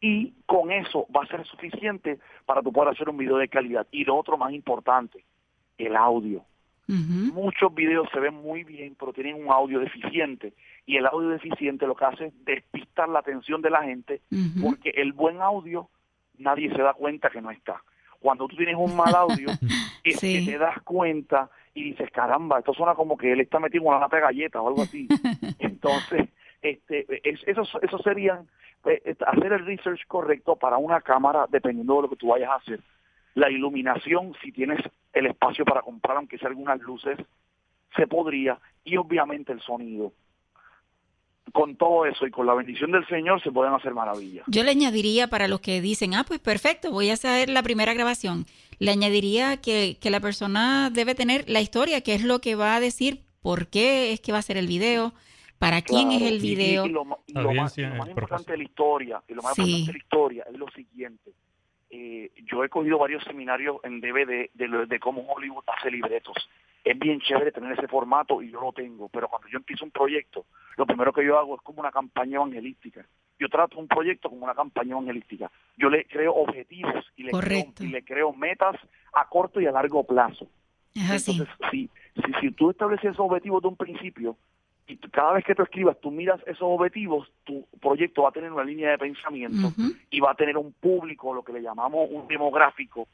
[0.00, 3.86] y con eso va a ser suficiente para tú poder hacer un video de calidad.
[3.90, 5.24] Y lo otro más importante,
[5.78, 6.44] el audio.
[7.32, 10.52] Muchos videos se ven muy bien, pero tienen un audio deficiente.
[10.86, 14.20] Y el audio deficiente lo que hace es despistar la atención de la gente,
[14.62, 15.88] porque el buen audio
[16.38, 17.82] nadie se da cuenta que no está.
[18.18, 19.48] Cuando tú tienes un mal audio,
[20.04, 20.44] es Sí.
[20.44, 23.88] que te das cuenta y dices, caramba, esto suena como que él está metido en
[23.90, 25.06] una lata de galletas o algo así.
[25.58, 26.28] Entonces,
[26.62, 28.48] este, es- esos, esos serían
[28.86, 32.50] eh, eh, hacer el research correcto para una cámara, dependiendo de lo que tú vayas
[32.50, 32.80] a hacer.
[33.34, 34.80] La iluminación, si tienes
[35.12, 37.18] el espacio para comprar, aunque sea algunas luces,
[37.96, 38.58] se podría.
[38.84, 40.12] Y obviamente el sonido.
[41.52, 44.44] Con todo eso y con la bendición del Señor se pueden hacer maravillas.
[44.46, 47.92] Yo le añadiría para los que dicen, ah, pues perfecto, voy a hacer la primera
[47.92, 48.46] grabación.
[48.78, 52.76] Le añadiría que, que la persona debe tener la historia, que es lo que va
[52.76, 55.12] a decir por qué es que va a hacer el video,
[55.58, 56.86] para quién es el y- video.
[56.86, 59.34] Y, lo, y lo más, Audiencia, y lo más eh, importante de la historia, y
[59.34, 59.62] lo más Sí.
[59.62, 61.32] importante de la historia es lo siguiente.
[61.90, 66.36] Eh, yo he cogido varios seminarios en DVD de, lo- de cómo Hollywood hace libretos.
[66.84, 69.90] Es bien chévere tener ese formato y yo lo tengo, pero cuando yo empiezo un
[69.90, 73.04] proyecto, lo primero que yo hago es como una campaña evangelística.
[73.38, 75.50] yo trato un proyecto como una campaña evangelística.
[75.76, 78.76] Yo le creo objetivos y le, creo, y le creo metas
[79.12, 80.46] a corto y a largo plazo.
[81.38, 84.36] Entonces, si, si, si tú estableces esos objetivos de un principio
[84.90, 88.52] y cada vez que tú escribas, tú miras esos objetivos, tu proyecto va a tener
[88.52, 89.72] una línea de pensamiento
[90.10, 93.06] y va a tener un público, lo que le llamamos un demográfico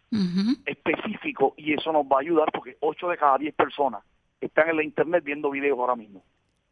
[0.65, 4.03] específico y eso nos va a ayudar porque 8 de cada 10 personas
[4.41, 6.23] están en la internet viendo videos ahora mismo.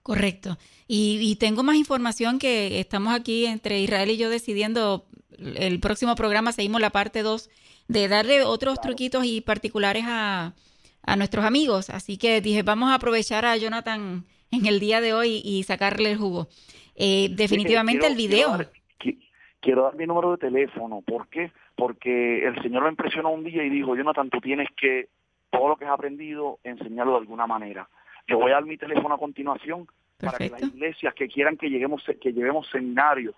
[0.03, 0.57] Correcto.
[0.87, 5.07] Y, y tengo más información que estamos aquí entre Israel y yo decidiendo
[5.39, 7.51] el próximo programa, seguimos la parte 2,
[7.89, 10.55] de darle otros truquitos y particulares a,
[11.03, 11.91] a nuestros amigos.
[11.91, 14.25] Así que dije, vamos a aprovechar a Jonathan
[14.55, 16.49] en el día de hoy y sacarle el jugo.
[16.97, 18.47] Eh, definitivamente Quiero- el video.
[18.49, 19.19] Quiero dar, qui-
[19.61, 21.03] quiero dar mi número de teléfono.
[21.07, 21.51] ¿Por qué?
[21.77, 25.09] Porque el Señor me impresionó un día y dijo, Jonathan, tú tienes que,
[25.51, 27.89] todo lo que has aprendido, enseñarlo de alguna manera.
[28.27, 29.87] Te voy a dar mi teléfono a continuación
[30.19, 33.35] para que las iglesias que quieran que lleguemos que llevemos seminarios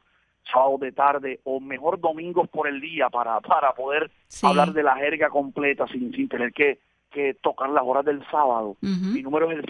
[0.52, 4.46] sábados de tarde o mejor domingos por el día para para poder Sí.
[4.46, 6.78] hablar de la jerga completa sin, sin tener que,
[7.10, 8.76] que tocar las horas del sábado.
[8.80, 9.64] Mi número es el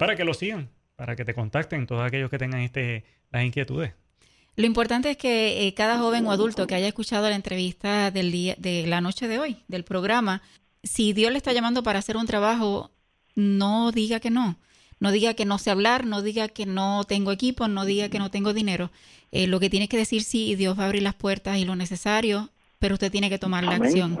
[0.00, 3.92] para que lo sigan, para que te contacten todos aquellos que tengan este, las inquietudes.
[4.56, 8.32] Lo importante es que eh, cada joven o adulto que haya escuchado la entrevista del
[8.32, 10.40] día, de la noche de hoy, del programa,
[10.82, 12.90] si Dios le está llamando para hacer un trabajo,
[13.34, 14.56] no diga que no.
[15.00, 18.18] No diga que no sé hablar, no diga que no tengo equipo, no diga que
[18.18, 18.90] no tengo dinero.
[19.32, 21.76] Eh, lo que tiene que decir sí Dios va a abrir las puertas y lo
[21.76, 22.48] necesario,
[22.80, 24.18] pero usted tiene que tomar la acción.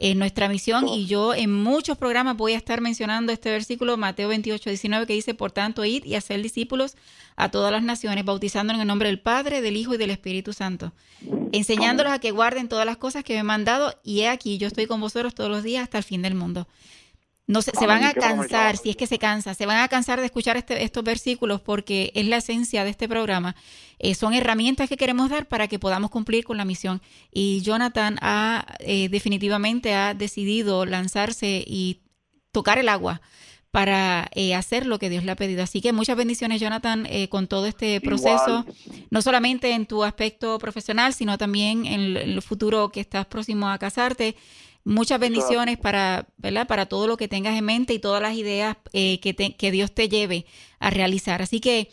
[0.00, 4.28] En nuestra misión, y yo en muchos programas voy a estar mencionando este versículo, Mateo
[4.28, 6.96] 28, 19, que dice, por tanto, id y hacer discípulos
[7.36, 10.52] a todas las naciones, bautizándolos en el nombre del Padre, del Hijo y del Espíritu
[10.52, 10.92] Santo,
[11.52, 14.66] enseñándolos a que guarden todas las cosas que me he mandado, y he aquí, yo
[14.66, 16.66] estoy con vosotros todos los días hasta el fin del mundo.
[17.50, 19.88] No se, se van Amén, a cansar, si es que se cansa, se van a
[19.88, 23.56] cansar de escuchar este- estos versículos porque es la esencia de este programa.
[23.98, 27.02] Eh, son herramientas que queremos dar para que podamos cumplir con la misión.
[27.32, 32.02] Y Jonathan ha eh, definitivamente ha decidido lanzarse y
[32.52, 33.20] tocar el agua
[33.72, 35.62] para eh, hacer lo que Dios le ha pedido.
[35.62, 39.06] Así que muchas bendiciones, Jonathan, eh, con todo este proceso, Igual.
[39.10, 43.26] no solamente en tu aspecto profesional, sino también en el, en el futuro que estás
[43.26, 44.34] próximo a casarte.
[44.84, 46.66] Muchas bendiciones para, ¿verdad?
[46.66, 49.70] para todo lo que tengas en mente y todas las ideas eh, que, te- que
[49.70, 50.46] Dios te lleve
[50.78, 51.42] a realizar.
[51.42, 51.90] Así que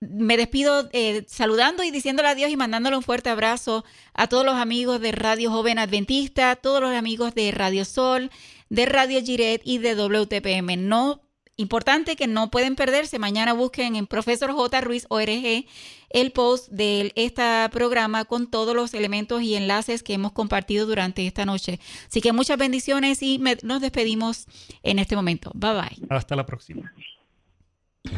[0.00, 4.54] me despido eh, saludando y diciéndole adiós y mandándole un fuerte abrazo a todos los
[4.54, 8.30] amigos de Radio Joven Adventista, todos los amigos de Radio Sol,
[8.70, 10.76] de Radio Giret y de WTPM.
[10.88, 11.20] No,
[11.56, 13.18] importante que no pueden perderse.
[13.18, 14.80] Mañana busquen en Profesor J.
[14.80, 15.66] Ruiz ORG
[16.10, 21.26] el post de este programa con todos los elementos y enlaces que hemos compartido durante
[21.26, 21.80] esta noche.
[22.08, 24.46] Así que muchas bendiciones y me- nos despedimos
[24.82, 25.50] en este momento.
[25.54, 26.06] Bye bye.
[26.10, 26.92] Hasta la próxima.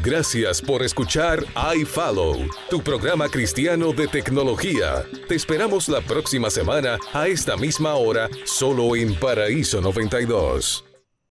[0.01, 5.03] Gracias por escuchar iFollow, tu programa cristiano de tecnología.
[5.27, 10.85] Te esperamos la próxima semana a esta misma hora, solo en Paraíso 92.